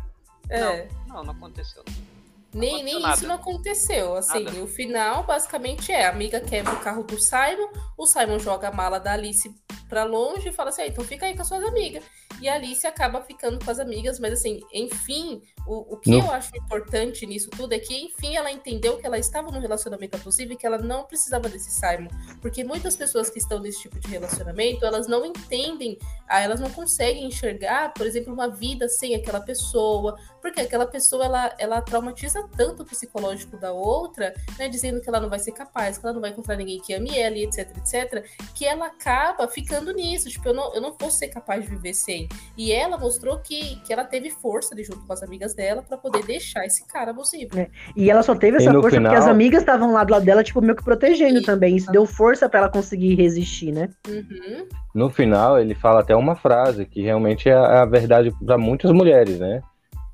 É. 0.49 0.89
Não, 1.07 1.17
não, 1.17 1.25
não 1.25 1.33
aconteceu. 1.35 1.85
Não 1.87 2.61
nem, 2.61 2.83
nem 2.83 3.13
isso 3.13 3.27
não 3.27 3.35
aconteceu. 3.35 4.15
Assim, 4.17 4.45
nada. 4.45 4.63
o 4.63 4.67
final 4.67 5.25
basicamente 5.25 5.93
é: 5.93 6.07
a 6.07 6.11
amiga 6.11 6.41
quebra 6.41 6.73
o 6.73 6.81
carro 6.81 7.03
do 7.03 7.19
Simon, 7.19 7.69
o 7.99 8.07
Simon 8.07 8.39
joga 8.39 8.69
a 8.69 8.73
mala 8.73 8.99
da 8.99 9.13
Alice 9.13 9.55
pra 9.89 10.05
longe 10.05 10.49
e 10.49 10.53
fala 10.53 10.71
assim: 10.71 10.83
ah, 10.83 10.87
então 10.87 11.05
fica 11.05 11.27
aí 11.27 11.35
com 11.35 11.43
as 11.43 11.49
suas 11.49 11.63
amigas. 11.65 12.05
E 12.41 12.49
a 12.49 12.55
Alice 12.55 12.87
acaba 12.87 13.21
ficando 13.23 13.65
com 13.65 13.71
as 13.71 13.79
amigas, 13.79 14.19
mas 14.19 14.35
assim, 14.35 14.61
enfim, 14.73 15.41
o, 15.67 15.95
o 15.95 15.97
que 15.97 16.11
não. 16.11 16.19
eu 16.19 16.31
acho 16.31 16.55
importante 16.57 17.27
nisso 17.27 17.49
tudo 17.51 17.73
é 17.73 17.79
que, 17.79 17.95
enfim, 17.95 18.37
ela 18.37 18.51
entendeu 18.51 18.99
que 18.99 19.07
ela 19.07 19.19
estava 19.19 19.51
num 19.51 19.61
relacionamento 19.61 20.17
abusivo 20.17 20.53
e 20.53 20.57
que 20.57 20.67
ela 20.67 20.79
não 20.79 21.05
precisava 21.05 21.49
desse 21.49 21.71
Simon. 21.71 22.09
Porque 22.43 22.63
muitas 22.63 22.95
pessoas 22.95 23.31
que 23.31 23.39
estão 23.39 23.59
nesse 23.59 23.81
tipo 23.81 23.99
de 23.99 24.09
relacionamento, 24.09 24.85
elas 24.85 25.07
não 25.07 25.25
entendem, 25.25 25.99
ah, 26.29 26.41
elas 26.41 26.61
não 26.61 26.71
conseguem 26.71 27.25
enxergar, 27.25 27.95
por 27.95 28.07
exemplo, 28.07 28.33
uma 28.33 28.49
vida 28.49 28.89
sem 28.89 29.15
aquela 29.15 29.41
pessoa, 29.41 30.19
porque 30.43 30.61
aquela 30.61 30.87
pessoa 30.87 31.25
ela, 31.25 31.55
ela 31.59 31.81
traumatiza 31.81 32.47
tanto 32.57 32.83
o 32.83 32.87
psicológico 32.87 33.57
da 33.57 33.73
outra, 33.73 34.35
né, 34.59 34.69
dizendo 34.69 35.01
que 35.01 35.09
ela 35.09 35.21
não 35.21 35.31
vai 35.31 35.39
ser 35.39 35.53
capaz, 35.53 35.97
que 35.97 36.05
ela 36.05 36.13
não 36.13 36.21
vai 36.21 36.31
encontrar 36.31 36.57
ninguém 36.57 36.81
que 36.81 36.93
ame 36.93 37.19
ela, 37.19 37.37
etc, 37.39 37.77
etc, 37.79 38.25
que 38.55 38.67
ela 38.67 38.87
acaba 38.87 39.49
ficando 39.49 39.76
nisso. 39.93 40.29
Tipo, 40.29 40.49
eu 40.49 40.55
não, 40.55 40.75
eu 40.75 40.81
não 40.81 40.95
vou 40.99 41.11
ser 41.11 41.29
capaz 41.29 41.63
de 41.63 41.71
viver 41.71 41.95
sem. 41.95 42.29
E 42.57 42.73
ela 42.73 42.97
mostrou 42.97 43.39
que, 43.39 43.77
que 43.87 43.93
ela 43.93 44.05
teve 44.05 44.31
força 44.31 44.75
de 44.75 44.85
junto 44.85 45.07
com 45.07 45.13
as 45.13 45.23
amigas 45.23 45.55
dela 45.55 45.83
para 45.83 45.97
poder 45.97 46.25
deixar 46.25 46.65
esse 46.65 46.87
cara 46.87 47.11
abusivo. 47.11 47.59
É. 47.59 47.69
E 47.97 48.11
ela 48.11 48.23
só 48.23 48.35
teve 48.35 48.59
essa 48.59 48.73
força 48.73 48.91
final... 48.91 49.13
porque 49.13 49.25
as 49.25 49.29
amigas 49.29 49.63
estavam 49.63 49.93
lá 49.93 50.05
do 50.05 50.13
lado 50.13 50.25
dela, 50.25 50.43
tipo, 50.43 50.61
meio 50.61 50.77
que 50.77 50.85
protegendo 50.85 51.43
também. 51.43 51.77
Isso 51.77 51.91
deu 51.91 52.07
força 52.07 52.49
para 52.49 52.61
ela 52.61 52.69
conseguir 52.69 53.15
resistir, 53.15 53.73
né? 53.73 53.89
Uhum. 54.09 54.67
No 54.95 55.11
final, 55.11 55.59
ele 55.59 55.75
fala 55.75 56.01
até 56.01 56.15
uma 56.15 56.37
frase 56.37 56.87
que 56.87 57.03
realmente 57.03 57.49
é 57.49 57.55
a 57.55 57.85
verdade 57.85 58.33
para 58.45 58.57
muitas 58.57 58.91
mulheres, 58.93 59.39
né? 59.39 59.61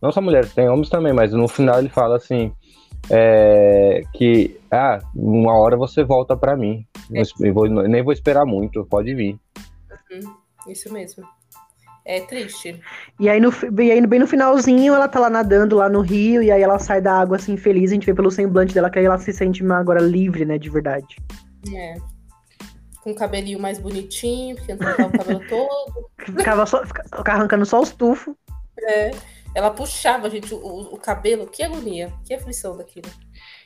Não 0.00 0.10
só 0.10 0.20
mulheres, 0.20 0.52
tem 0.52 0.68
homens 0.68 0.88
também, 0.88 1.12
mas 1.12 1.32
no 1.32 1.46
final 1.46 1.78
ele 1.78 1.88
fala 1.88 2.16
assim. 2.16 2.52
É, 3.10 4.02
que 4.14 4.60
ah, 4.70 5.00
uma 5.14 5.58
hora 5.58 5.76
você 5.76 6.04
volta 6.04 6.36
para 6.36 6.56
mim. 6.56 6.86
É. 7.12 7.22
Eu 7.40 7.52
vou, 7.52 7.68
nem 7.68 8.02
vou 8.02 8.12
esperar 8.12 8.46
muito, 8.46 8.86
pode 8.86 9.14
vir. 9.14 9.38
Uhum, 10.12 10.36
isso 10.68 10.92
mesmo. 10.92 11.24
É 12.04 12.20
triste. 12.20 12.80
E 13.20 13.28
aí, 13.28 13.40
no, 13.40 13.50
e 13.80 13.90
aí, 13.92 14.04
bem 14.06 14.18
no 14.18 14.26
finalzinho, 14.26 14.92
ela 14.92 15.06
tá 15.06 15.20
lá 15.20 15.30
nadando 15.30 15.76
lá 15.76 15.88
no 15.88 16.00
rio, 16.00 16.42
e 16.42 16.50
aí 16.50 16.60
ela 16.60 16.78
sai 16.78 17.00
da 17.00 17.14
água 17.14 17.36
assim, 17.36 17.56
feliz. 17.56 17.90
A 17.90 17.94
gente 17.94 18.06
vê 18.06 18.14
pelo 18.14 18.30
semblante 18.30 18.74
dela 18.74 18.90
que 18.90 18.98
aí 18.98 19.04
ela 19.04 19.18
se 19.18 19.32
sente 19.32 19.64
agora 19.64 20.00
livre, 20.00 20.44
né, 20.44 20.58
de 20.58 20.68
verdade. 20.68 21.16
É. 21.72 21.94
Com 23.02 23.12
o 23.12 23.14
cabelinho 23.14 23.60
mais 23.60 23.78
bonitinho, 23.78 24.56
porque 24.56 24.74
não 24.74 24.90
o 25.06 25.12
cabelo 25.12 25.42
todo. 25.48 26.10
Ficava, 26.18 26.66
só, 26.66 26.84
ficava 26.84 27.38
arrancando 27.38 27.64
só 27.64 27.80
os 27.80 27.92
tufos. 27.92 28.34
É. 28.80 29.12
Ela 29.54 29.70
puxava, 29.70 30.28
gente, 30.30 30.52
o, 30.54 30.94
o 30.94 30.98
cabelo. 30.98 31.46
Que 31.46 31.62
agonia, 31.62 32.12
que 32.24 32.34
aflição 32.34 32.76
daquilo. 32.76 33.10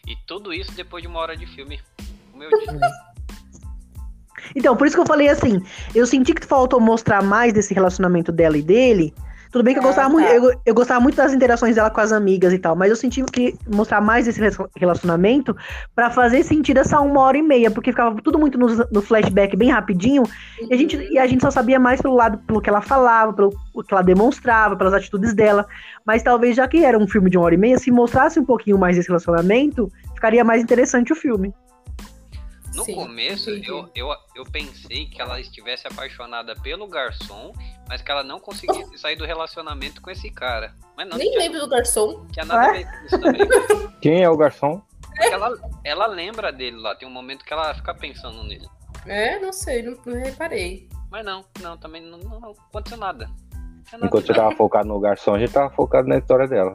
E 0.06 0.14
tudo 0.26 0.52
isso 0.52 0.72
depois 0.72 1.02
de 1.02 1.09
uma 1.09 1.20
hora 1.20 1.37
de 1.37 1.46
filme. 1.46 1.80
Como 2.32 2.42
eu 2.42 2.50
disse. 2.50 2.66
Então, 4.55 4.77
por 4.77 4.87
isso 4.87 4.96
que 4.96 5.03
eu 5.03 5.07
falei 5.07 5.29
assim, 5.29 5.62
eu 5.94 6.07
senti 6.07 6.35
que 6.35 6.46
faltou 6.46 6.81
mostrar 6.81 7.22
mais 7.22 7.53
desse 7.53 7.72
relacionamento 7.75 8.33
dela 8.33 8.57
e 8.57 8.62
dele. 8.62 9.14
Tudo 9.57 9.64
bem 9.64 9.72
que 9.72 9.81
eu 9.81 9.85
ah, 9.85 9.87
gostava 9.87 10.09
tá. 10.09 10.12
muito, 10.12 10.29
eu, 10.29 10.61
eu, 10.66 10.75
gostava 10.75 11.01
muito 11.01 11.16
das 11.16 11.33
interações 11.33 11.77
dela 11.77 11.88
com 11.88 12.01
as 12.01 12.12
amigas 12.12 12.53
e 12.53 12.59
tal, 12.59 12.77
mas 12.77 12.90
eu 12.90 12.96
senti 12.96 13.22
que 13.25 13.55
mostrar 13.66 14.03
mais 14.03 14.27
desse 14.27 14.38
relacionamento 14.77 15.57
para 15.94 16.11
fazer 16.11 16.42
sentido 16.42 16.79
essa 16.79 17.01
uma 17.01 17.20
hora 17.20 17.38
e 17.38 17.42
meia, 17.42 17.70
porque 17.70 17.90
ficava 17.90 18.20
tudo 18.20 18.38
muito 18.38 18.59
no, 18.59 18.66
no 18.92 19.01
flashback 19.01 19.57
bem 19.57 19.70
rapidinho, 19.70 20.25
uhum. 20.25 20.68
e, 20.70 20.75
a 20.75 20.77
gente, 20.77 20.96
e 21.11 21.18
a 21.18 21.27
gente 21.27 21.40
só 21.40 21.51
sabia 21.51 21.79
mais 21.79 22.03
pelo 22.03 22.14
lado, 22.14 22.38
pelo 22.38 22.61
que 22.61 22.68
ela 22.68 22.83
falava, 22.83 23.33
pelo 23.33 23.51
que 23.51 23.94
ela 23.94 24.03
demonstrava, 24.03 24.77
pelas 24.77 24.92
atitudes 24.92 25.33
dela. 25.33 25.66
Mas 26.05 26.22
talvez, 26.22 26.55
já 26.55 26.68
que 26.68 26.85
era 26.85 26.99
um 26.99 27.09
filme 27.09 27.31
de 27.31 27.38
uma 27.38 27.46
hora 27.46 27.55
e 27.55 27.59
meia, 27.59 27.79
se 27.79 27.90
mostrasse 27.90 28.38
um 28.38 28.44
pouquinho 28.44 28.77
mais 28.77 28.96
desse 28.96 29.09
relacionamento, 29.09 29.90
ficaria 30.14 30.44
mais 30.44 30.62
interessante 30.62 31.14
o 31.14 31.16
filme. 31.16 31.55
No 32.76 32.84
Sim, 32.84 32.94
começo, 32.94 33.48
eu, 33.48 33.88
eu, 33.94 34.14
eu 34.34 34.44
pensei 34.44 35.06
que 35.06 35.20
ela 35.20 35.40
estivesse 35.40 35.86
apaixonada 35.86 36.54
pelo 36.56 36.86
garçom, 36.86 37.50
mas 37.88 38.02
que 38.02 38.10
ela 38.10 38.22
não 38.22 38.38
conseguisse 38.38 38.90
oh. 38.92 38.98
sair 39.00 39.16
do 39.16 39.24
relacionamento 39.24 40.02
com 40.02 40.10
esse 40.10 40.30
cara. 40.30 40.74
Mas 40.94 41.08
não, 41.08 41.16
Nem 41.16 41.38
lembro 41.38 41.58
do 41.58 41.68
garçom. 41.68 42.26
Tinha 42.26 42.44
nada 42.44 42.68
a 42.68 42.72
ver 42.72 42.84
com 42.84 43.06
isso 43.06 43.18
também. 43.18 43.48
Quem 44.02 44.22
é 44.22 44.28
o 44.28 44.36
garçom? 44.36 44.82
Ela, 45.18 45.56
ela 45.82 46.06
lembra 46.06 46.52
dele 46.52 46.76
lá, 46.76 46.94
tem 46.94 47.08
um 47.08 47.10
momento 47.10 47.46
que 47.46 47.52
ela 47.54 47.74
fica 47.74 47.94
pensando 47.94 48.44
nele. 48.44 48.68
É, 49.06 49.38
não 49.38 49.54
sei, 49.54 49.82
não, 49.82 49.96
não 50.04 50.22
reparei. 50.22 50.86
Mas 51.10 51.24
não, 51.24 51.46
não, 51.62 51.78
também 51.78 52.02
não, 52.02 52.18
não, 52.18 52.40
não 52.40 52.50
aconteceu 52.50 52.98
nada. 52.98 53.30
nada. 53.90 54.06
Enquanto 54.06 54.26
você 54.26 54.34
tava 54.34 54.54
focado 54.54 54.86
no 54.86 55.00
garçom, 55.00 55.34
a 55.34 55.38
gente 55.38 55.52
tava 55.52 55.70
focado 55.70 56.06
na 56.08 56.18
história 56.18 56.46
dela. 56.46 56.74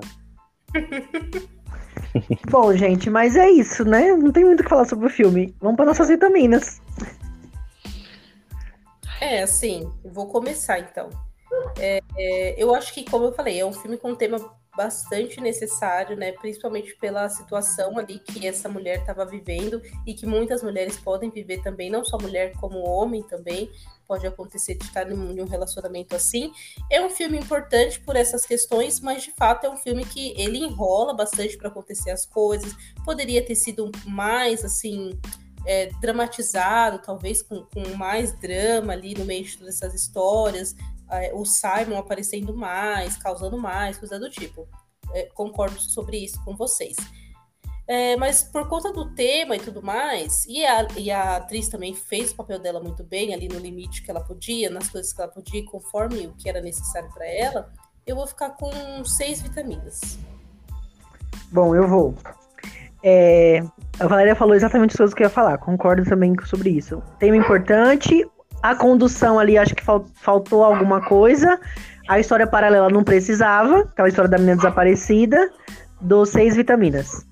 Bom, 2.49 2.75
gente, 2.75 3.09
mas 3.09 3.35
é 3.35 3.49
isso, 3.49 3.85
né? 3.85 4.11
Não 4.15 4.31
tem 4.31 4.45
muito 4.45 4.59
o 4.61 4.63
que 4.63 4.69
falar 4.69 4.85
sobre 4.85 5.07
o 5.07 5.09
filme. 5.09 5.55
Vamos 5.59 5.77
para 5.77 5.85
nossas 5.85 6.07
vitaminas. 6.09 6.81
É, 9.19 9.43
assim, 9.43 9.91
vou 10.03 10.27
começar 10.27 10.79
então. 10.79 11.09
É, 11.77 12.01
é, 12.17 12.55
eu 12.61 12.73
acho 12.73 12.93
que, 12.93 13.03
como 13.09 13.25
eu 13.25 13.33
falei, 13.33 13.59
é 13.59 13.65
um 13.65 13.73
filme 13.73 13.97
com 13.97 14.11
um 14.11 14.15
tema 14.15 14.39
bastante 14.75 15.41
necessário, 15.41 16.15
né? 16.15 16.31
Principalmente 16.33 16.95
pela 16.95 17.27
situação 17.29 17.97
ali 17.97 18.19
que 18.19 18.47
essa 18.47 18.69
mulher 18.69 18.99
estava 18.99 19.25
vivendo 19.25 19.81
e 20.05 20.13
que 20.13 20.25
muitas 20.25 20.63
mulheres 20.63 20.97
podem 20.97 21.29
viver 21.29 21.61
também, 21.61 21.89
não 21.89 22.05
só 22.05 22.17
mulher 22.17 22.53
como 22.53 22.87
homem 22.87 23.23
também 23.23 23.69
pode 24.07 24.27
acontecer 24.27 24.75
de 24.75 24.83
estar 24.83 25.09
em 25.09 25.39
um 25.39 25.45
relacionamento 25.45 26.15
assim. 26.15 26.51
É 26.89 27.01
um 27.01 27.09
filme 27.09 27.37
importante 27.37 27.99
por 28.01 28.15
essas 28.15 28.45
questões, 28.45 28.99
mas 28.99 29.23
de 29.23 29.31
fato 29.31 29.65
é 29.65 29.69
um 29.69 29.77
filme 29.77 30.03
que 30.03 30.33
ele 30.37 30.57
enrola 30.57 31.13
bastante 31.13 31.57
para 31.57 31.69
acontecer 31.69 32.11
as 32.11 32.25
coisas. 32.25 32.75
Poderia 33.05 33.45
ter 33.45 33.55
sido 33.55 33.89
mais 34.05 34.65
assim 34.65 35.17
é, 35.65 35.87
dramatizado, 36.01 36.99
talvez 36.99 37.41
com, 37.41 37.63
com, 37.65 37.95
mais 37.95 38.37
drama 38.39 38.93
ali 38.93 39.13
no 39.13 39.25
meio 39.25 39.45
de 39.45 39.57
todas 39.57 39.75
essas 39.75 39.93
histórias, 39.93 40.75
o 41.33 41.45
Simon 41.45 41.97
aparecendo 41.97 42.55
mais, 42.55 43.17
causando 43.17 43.57
mais, 43.57 43.97
coisa 43.97 44.19
do 44.19 44.29
tipo. 44.29 44.67
É, 45.13 45.23
concordo 45.33 45.79
sobre 45.79 46.17
isso 46.17 46.43
com 46.43 46.55
vocês. 46.55 46.95
É, 47.87 48.15
mas 48.15 48.43
por 48.43 48.67
conta 48.69 48.93
do 48.93 49.13
tema 49.13 49.55
e 49.55 49.59
tudo 49.59 49.81
mais, 49.81 50.45
e 50.45 50.65
a, 50.65 50.87
e 50.95 51.11
a 51.11 51.35
atriz 51.37 51.67
também 51.67 51.93
fez 51.93 52.31
o 52.31 52.35
papel 52.35 52.57
dela 52.57 52.79
muito 52.79 53.03
bem, 53.03 53.33
ali 53.33 53.49
no 53.49 53.59
limite 53.59 54.01
que 54.01 54.09
ela 54.09 54.21
podia, 54.21 54.69
nas 54.69 54.87
coisas 54.87 55.11
que 55.11 55.21
ela 55.21 55.29
podia, 55.29 55.65
conforme 55.65 56.27
o 56.27 56.33
que 56.33 56.47
era 56.47 56.61
necessário 56.61 57.09
para 57.13 57.27
ela, 57.27 57.69
eu 58.07 58.15
vou 58.15 58.25
ficar 58.25 58.51
com 58.51 58.71
seis 59.03 59.41
vitaminas. 59.41 60.17
Bom, 61.51 61.75
eu 61.75 61.85
vou. 61.85 62.15
É, 63.03 63.61
a 63.99 64.07
Valéria 64.07 64.35
falou 64.35 64.55
exatamente 64.55 64.91
as 64.91 64.97
coisas 64.97 65.13
que 65.13 65.23
eu 65.23 65.25
ia 65.25 65.29
falar, 65.29 65.57
concordo 65.57 66.05
também 66.05 66.33
sobre 66.45 66.69
isso. 66.69 67.01
Tema 67.19 67.35
importante, 67.35 68.25
a 68.61 68.75
condução 68.75 69.39
ali, 69.39 69.57
acho 69.57 69.75
que 69.75 69.83
fal, 69.83 70.05
faltou 70.15 70.63
alguma 70.63 71.01
coisa. 71.01 71.59
A 72.07 72.19
história 72.19 72.45
paralela 72.45 72.89
não 72.89 73.03
precisava, 73.03 73.79
aquela 73.81 74.09
história 74.09 74.29
da 74.29 74.37
menina 74.37 74.57
desaparecida. 74.57 75.49
Dou 75.99 76.25
seis 76.25 76.55
vitaminas. 76.55 77.25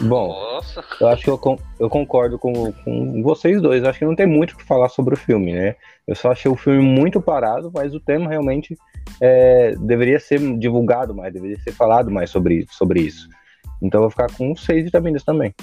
Bom, 0.00 0.28
Nossa. 0.28 0.84
eu 1.00 1.08
acho 1.08 1.24
que 1.24 1.30
eu, 1.30 1.38
con- 1.38 1.58
eu 1.80 1.88
concordo 1.88 2.38
com, 2.38 2.70
com 2.72 3.22
vocês 3.22 3.60
dois. 3.62 3.82
Acho 3.82 3.98
que 4.00 4.04
não 4.04 4.14
tem 4.14 4.26
muito 4.26 4.52
o 4.52 4.56
que 4.56 4.64
falar 4.64 4.88
sobre 4.88 5.14
o 5.14 5.16
filme, 5.16 5.52
né? 5.52 5.74
Eu 6.06 6.14
só 6.14 6.32
achei 6.32 6.50
o 6.50 6.56
filme 6.56 6.82
muito 6.82 7.20
parado, 7.20 7.70
mas 7.74 7.94
o 7.94 8.00
tema 8.00 8.28
realmente 8.28 8.76
é, 9.20 9.74
deveria 9.78 10.20
ser 10.20 10.38
divulgado 10.58 11.14
mais, 11.14 11.32
deveria 11.32 11.58
ser 11.60 11.72
falado 11.72 12.10
mais 12.10 12.30
sobre, 12.30 12.66
sobre 12.70 13.00
isso. 13.00 13.26
Então 13.82 13.98
eu 13.98 14.02
vou 14.02 14.10
ficar 14.10 14.30
com 14.36 14.54
seis 14.54 14.84
vitaminas 14.84 15.24
também. 15.24 15.54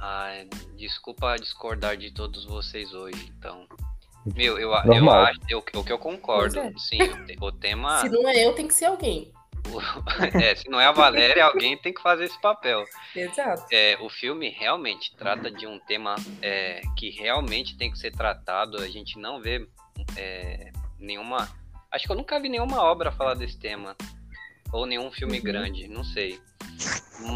Ai, 0.00 0.46
desculpa 1.08 1.36
discordar 1.36 1.96
de 1.96 2.10
todos 2.10 2.44
vocês 2.44 2.92
hoje, 2.92 3.32
então. 3.36 3.66
Meu, 4.36 4.58
eu, 4.58 4.70
eu 4.70 5.10
acho, 5.10 5.40
eu, 5.48 5.58
o 5.58 5.84
que 5.84 5.92
eu 5.92 5.98
concordo, 5.98 6.58
é. 6.58 6.72
sim, 6.76 6.98
o 7.40 7.50
tema, 7.50 8.00
Se 8.00 8.10
não 8.10 8.28
é 8.28 8.44
eu, 8.44 8.52
tem 8.52 8.68
que 8.68 8.74
ser 8.74 8.86
alguém. 8.86 9.32
é, 10.42 10.54
se 10.54 10.68
não 10.68 10.78
é 10.78 10.86
a 10.86 10.92
Valéria, 10.92 11.46
alguém 11.46 11.78
tem 11.78 11.94
que 11.94 12.02
fazer 12.02 12.24
esse 12.24 12.38
papel. 12.40 12.84
Exato. 13.16 13.64
É, 13.72 13.96
o 14.00 14.10
filme 14.10 14.50
realmente 14.50 15.14
trata 15.16 15.50
de 15.50 15.66
um 15.66 15.78
tema 15.80 16.14
é, 16.42 16.82
que 16.96 17.10
realmente 17.10 17.76
tem 17.76 17.90
que 17.90 17.98
ser 17.98 18.10
tratado. 18.12 18.78
A 18.78 18.88
gente 18.88 19.18
não 19.18 19.40
vê 19.40 19.66
é, 20.16 20.70
nenhuma. 20.98 21.48
Acho 21.90 22.06
que 22.06 22.12
eu 22.12 22.16
nunca 22.16 22.38
vi 22.40 22.48
nenhuma 22.48 22.82
obra 22.82 23.12
falar 23.12 23.34
desse 23.34 23.58
tema. 23.58 23.96
Ou 24.72 24.84
nenhum 24.84 25.10
filme 25.10 25.38
Uhum. 25.38 25.44
grande, 25.44 25.88
não 25.88 26.04
sei. 26.04 26.38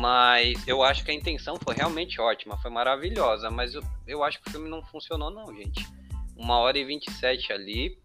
Mas 0.01 0.67
eu 0.67 0.83
acho 0.83 1.05
que 1.05 1.11
a 1.11 1.15
intenção 1.15 1.57
foi 1.63 1.75
realmente 1.75 2.21
ótima, 2.21 2.57
foi 2.59 2.71
maravilhosa. 2.71 3.51
Mas 3.51 3.75
eu, 3.75 3.83
eu 4.07 4.23
acho 4.23 4.41
que 4.41 4.49
o 4.49 4.53
filme 4.53 4.69
não 4.69 4.83
funcionou, 4.85 5.31
não, 5.31 5.55
gente. 5.55 5.87
Uma 6.37 6.59
hora 6.59 6.79
e 6.79 6.85
27 6.85 7.53
ali. 7.53 7.99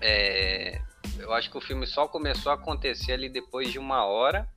é, 0.00 0.80
eu 1.18 1.32
acho 1.32 1.50
que 1.50 1.58
o 1.58 1.60
filme 1.60 1.86
só 1.86 2.06
começou 2.06 2.52
a 2.52 2.54
acontecer 2.54 3.12
ali 3.12 3.28
depois 3.28 3.72
de 3.72 3.78
uma 3.78 4.04
hora. 4.04 4.48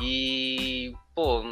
E, 0.00 0.94
pô, 1.14 1.42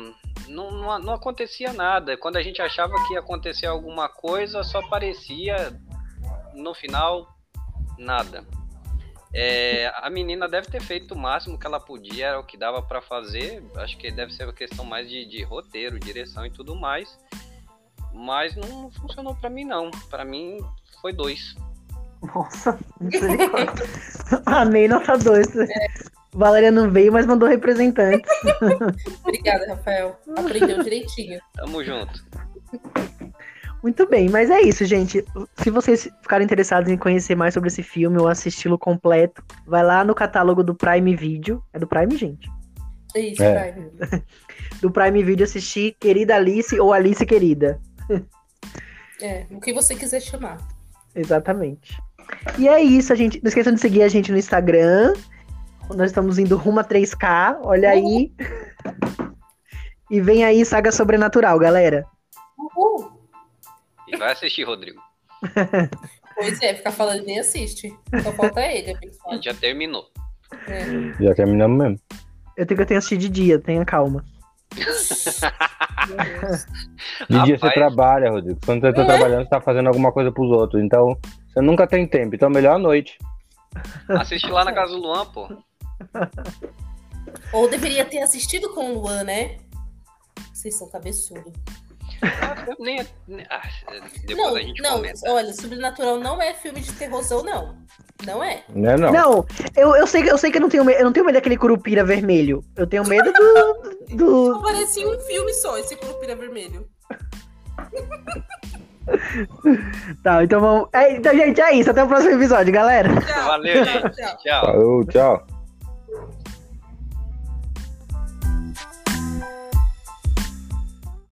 não, 0.48 0.70
não, 0.70 0.98
não 0.98 1.12
acontecia 1.12 1.72
nada. 1.72 2.16
Quando 2.16 2.36
a 2.36 2.42
gente 2.42 2.62
achava 2.62 2.94
que 3.06 3.14
ia 3.14 3.20
acontecer 3.20 3.66
alguma 3.66 4.08
coisa, 4.08 4.62
só 4.62 4.86
parecia 4.88 5.78
no 6.54 6.74
final 6.74 7.28
nada. 7.98 8.44
É, 9.32 9.92
a 9.96 10.08
menina 10.08 10.48
deve 10.48 10.68
ter 10.68 10.80
feito 10.80 11.14
o 11.14 11.18
máximo 11.18 11.58
que 11.58 11.66
ela 11.66 11.78
podia, 11.78 12.28
era 12.28 12.40
o 12.40 12.44
que 12.44 12.56
dava 12.56 12.82
pra 12.82 13.00
fazer. 13.00 13.62
Acho 13.76 13.96
que 13.98 14.10
deve 14.10 14.32
ser 14.32 14.44
uma 14.44 14.52
questão 14.52 14.84
mais 14.84 15.08
de, 15.08 15.24
de 15.26 15.42
roteiro, 15.42 15.98
direção 15.98 16.46
e 16.46 16.50
tudo 16.50 16.74
mais. 16.74 17.18
Mas 18.12 18.56
não 18.56 18.90
funcionou 18.90 19.34
pra 19.34 19.50
mim, 19.50 19.64
não. 19.64 19.90
Pra 20.08 20.24
mim 20.24 20.58
foi 21.00 21.12
dois. 21.12 21.54
Nossa, 22.22 22.78
misericórdia. 23.00 23.86
Amei 24.46 24.88
nota 24.88 25.16
2. 25.16 25.46
Valéria 26.32 26.70
não 26.70 26.90
veio, 26.90 27.12
mas 27.12 27.26
mandou 27.26 27.48
representante. 27.48 28.26
Obrigada, 29.22 29.66
Rafael. 29.68 30.18
Aprendeu 30.36 30.82
direitinho. 30.82 31.40
Tamo 31.54 31.84
junto. 31.84 32.24
Muito 33.82 34.08
bem, 34.08 34.28
mas 34.28 34.50
é 34.50 34.60
isso, 34.60 34.84
gente. 34.84 35.24
Se 35.56 35.70
vocês 35.70 36.08
ficarem 36.20 36.44
interessados 36.44 36.90
em 36.90 36.96
conhecer 36.96 37.36
mais 37.36 37.54
sobre 37.54 37.68
esse 37.68 37.82
filme 37.82 38.18
ou 38.18 38.26
assisti-lo 38.26 38.76
completo, 38.78 39.42
vai 39.66 39.84
lá 39.84 40.02
no 40.04 40.14
catálogo 40.14 40.64
do 40.64 40.74
Prime 40.74 41.14
Video. 41.14 41.62
É 41.72 41.78
do 41.78 41.86
Prime, 41.86 42.16
gente? 42.16 42.50
É 43.14 43.20
isso, 43.20 43.42
É. 43.42 43.54
vai. 43.54 44.22
Do 44.82 44.90
Prime 44.92 45.22
Video 45.24 45.44
assistir 45.44 45.96
Querida 45.98 46.36
Alice 46.36 46.78
ou 46.78 46.92
Alice 46.92 47.24
Querida. 47.24 47.80
É, 49.20 49.46
o 49.50 49.58
que 49.58 49.72
você 49.72 49.96
quiser 49.96 50.20
chamar. 50.20 50.58
Exatamente. 51.12 52.00
E 52.56 52.68
é 52.68 52.80
isso, 52.80 53.12
a 53.12 53.16
gente. 53.16 53.40
Não 53.42 53.48
esqueçam 53.48 53.74
de 53.74 53.80
seguir 53.80 54.04
a 54.04 54.08
gente 54.08 54.30
no 54.30 54.38
Instagram. 54.38 55.12
Nós 55.96 56.10
estamos 56.12 56.38
indo 56.38 56.56
rumo 56.56 56.78
a 56.78 56.84
3K, 56.84 57.58
olha 57.64 57.90
aí. 57.90 58.32
E 60.08 60.20
vem 60.20 60.44
aí 60.44 60.64
Saga 60.64 60.92
Sobrenatural, 60.92 61.58
galera. 61.58 62.06
E 64.12 64.16
vai 64.16 64.32
assistir, 64.32 64.64
Rodrigo. 64.64 65.00
Pois 66.40 66.62
é, 66.62 66.72
ficar 66.72 66.92
falando 66.92 67.24
nem 67.24 67.40
assiste. 67.40 67.92
Só 68.22 68.30
falta 68.32 68.60
ele, 68.64 68.96
A 69.26 69.34
gente 69.34 69.46
já 69.46 69.54
terminou. 69.54 70.04
É. 70.68 70.84
Já 71.24 71.34
terminamos 71.34 71.76
mesmo. 71.76 72.00
Eu 72.56 72.64
tenho 72.64 72.76
que 72.78 72.82
eu 72.82 72.86
tenho 72.86 72.98
assistido 72.98 73.20
de 73.22 73.28
dia, 73.28 73.58
tenha 73.58 73.84
calma. 73.84 74.24
De 77.28 77.42
dia 77.44 77.58
você 77.58 77.70
trabalha, 77.72 78.30
Rodrigo. 78.30 78.60
Quando 78.64 78.80
você 78.82 78.92
tá 78.92 79.02
É. 79.02 79.04
trabalhando, 79.04 79.42
você 79.44 79.50
tá 79.50 79.60
fazendo 79.60 79.88
alguma 79.88 80.12
coisa 80.12 80.30
pros 80.30 80.48
outros. 80.50 80.80
Então, 80.80 81.18
você 81.48 81.60
nunca 81.60 81.88
tem 81.88 82.06
tempo. 82.06 82.36
Então, 82.36 82.48
melhor 82.48 82.76
à 82.76 82.78
noite. 82.78 83.18
Assiste 84.08 84.48
lá 84.48 84.64
na 84.64 84.72
casa 84.72 84.92
do 84.92 85.00
Luan, 85.00 85.26
pô. 85.26 85.48
Ou 87.52 87.68
deveria 87.68 88.04
ter 88.04 88.20
assistido 88.22 88.72
com 88.74 88.92
o 88.92 88.94
Luan, 89.00 89.24
né? 89.24 89.56
Vocês 90.54 90.78
são 90.78 90.88
cabeçudos. 90.88 91.52
Nem, 92.78 93.07
nem- 93.26 93.46
ah, 93.50 93.62
depois 94.26 94.37
Não, 94.37 94.57
a 94.57 94.61
gente 94.61 94.83
não, 94.83 94.92
comenta. 94.96 95.20
olha, 95.31 95.52
Sobrenatural 95.54 96.18
não 96.18 96.40
é 96.42 96.52
filme 96.54 96.81
de 96.81 96.92
terrorzão, 96.92 97.42
não. 97.42 97.76
Não 98.26 98.42
é. 98.42 98.62
Né, 98.68 98.96
não? 98.96 99.12
Não, 99.12 99.46
eu, 99.76 99.94
eu, 99.96 100.07
sei, 100.07 100.22
que- 100.22 100.31
eu 100.31 100.37
sei 100.38 100.50
que 100.50 100.57
eu 100.59 100.61
não 100.62 100.68
tenho 100.68 100.85
medo. 100.85 100.98
Eu 100.98 101.04
não 101.04 101.12
tenho 101.12 101.24
medo 101.24 101.37
daquele 101.37 101.57
curupira 101.57 102.04
vermelho. 102.04 102.62
Eu 102.76 102.87
tenho 102.87 103.07
medo 103.07 103.33
do. 103.33 104.16
do... 104.16 104.52
Só 104.54 104.62
parecia 104.62 105.09
um 105.09 105.18
filme 105.20 105.52
só, 105.54 105.78
esse 105.78 105.94
Curupira 105.96 106.35
Vermelho. 106.37 106.87
Tá, 110.22 110.44
então 110.44 110.61
vamos. 110.61 110.88
É, 110.92 111.16
então, 111.16 111.33
gente, 111.35 111.59
é 111.62 111.72
isso. 111.74 111.90
Até 111.90 112.04
o 112.04 112.09
próximo 112.09 112.33
episódio, 112.35 112.70
galera. 112.72 113.09
Tchau. 113.22 113.46
Valeu, 113.46 113.85
Tchau, 113.85 113.92
gente. 114.02 114.16
tchau. 114.16 114.37
Tchau. 114.37 114.64
Falou, 114.66 115.04
tchau. 115.07 115.46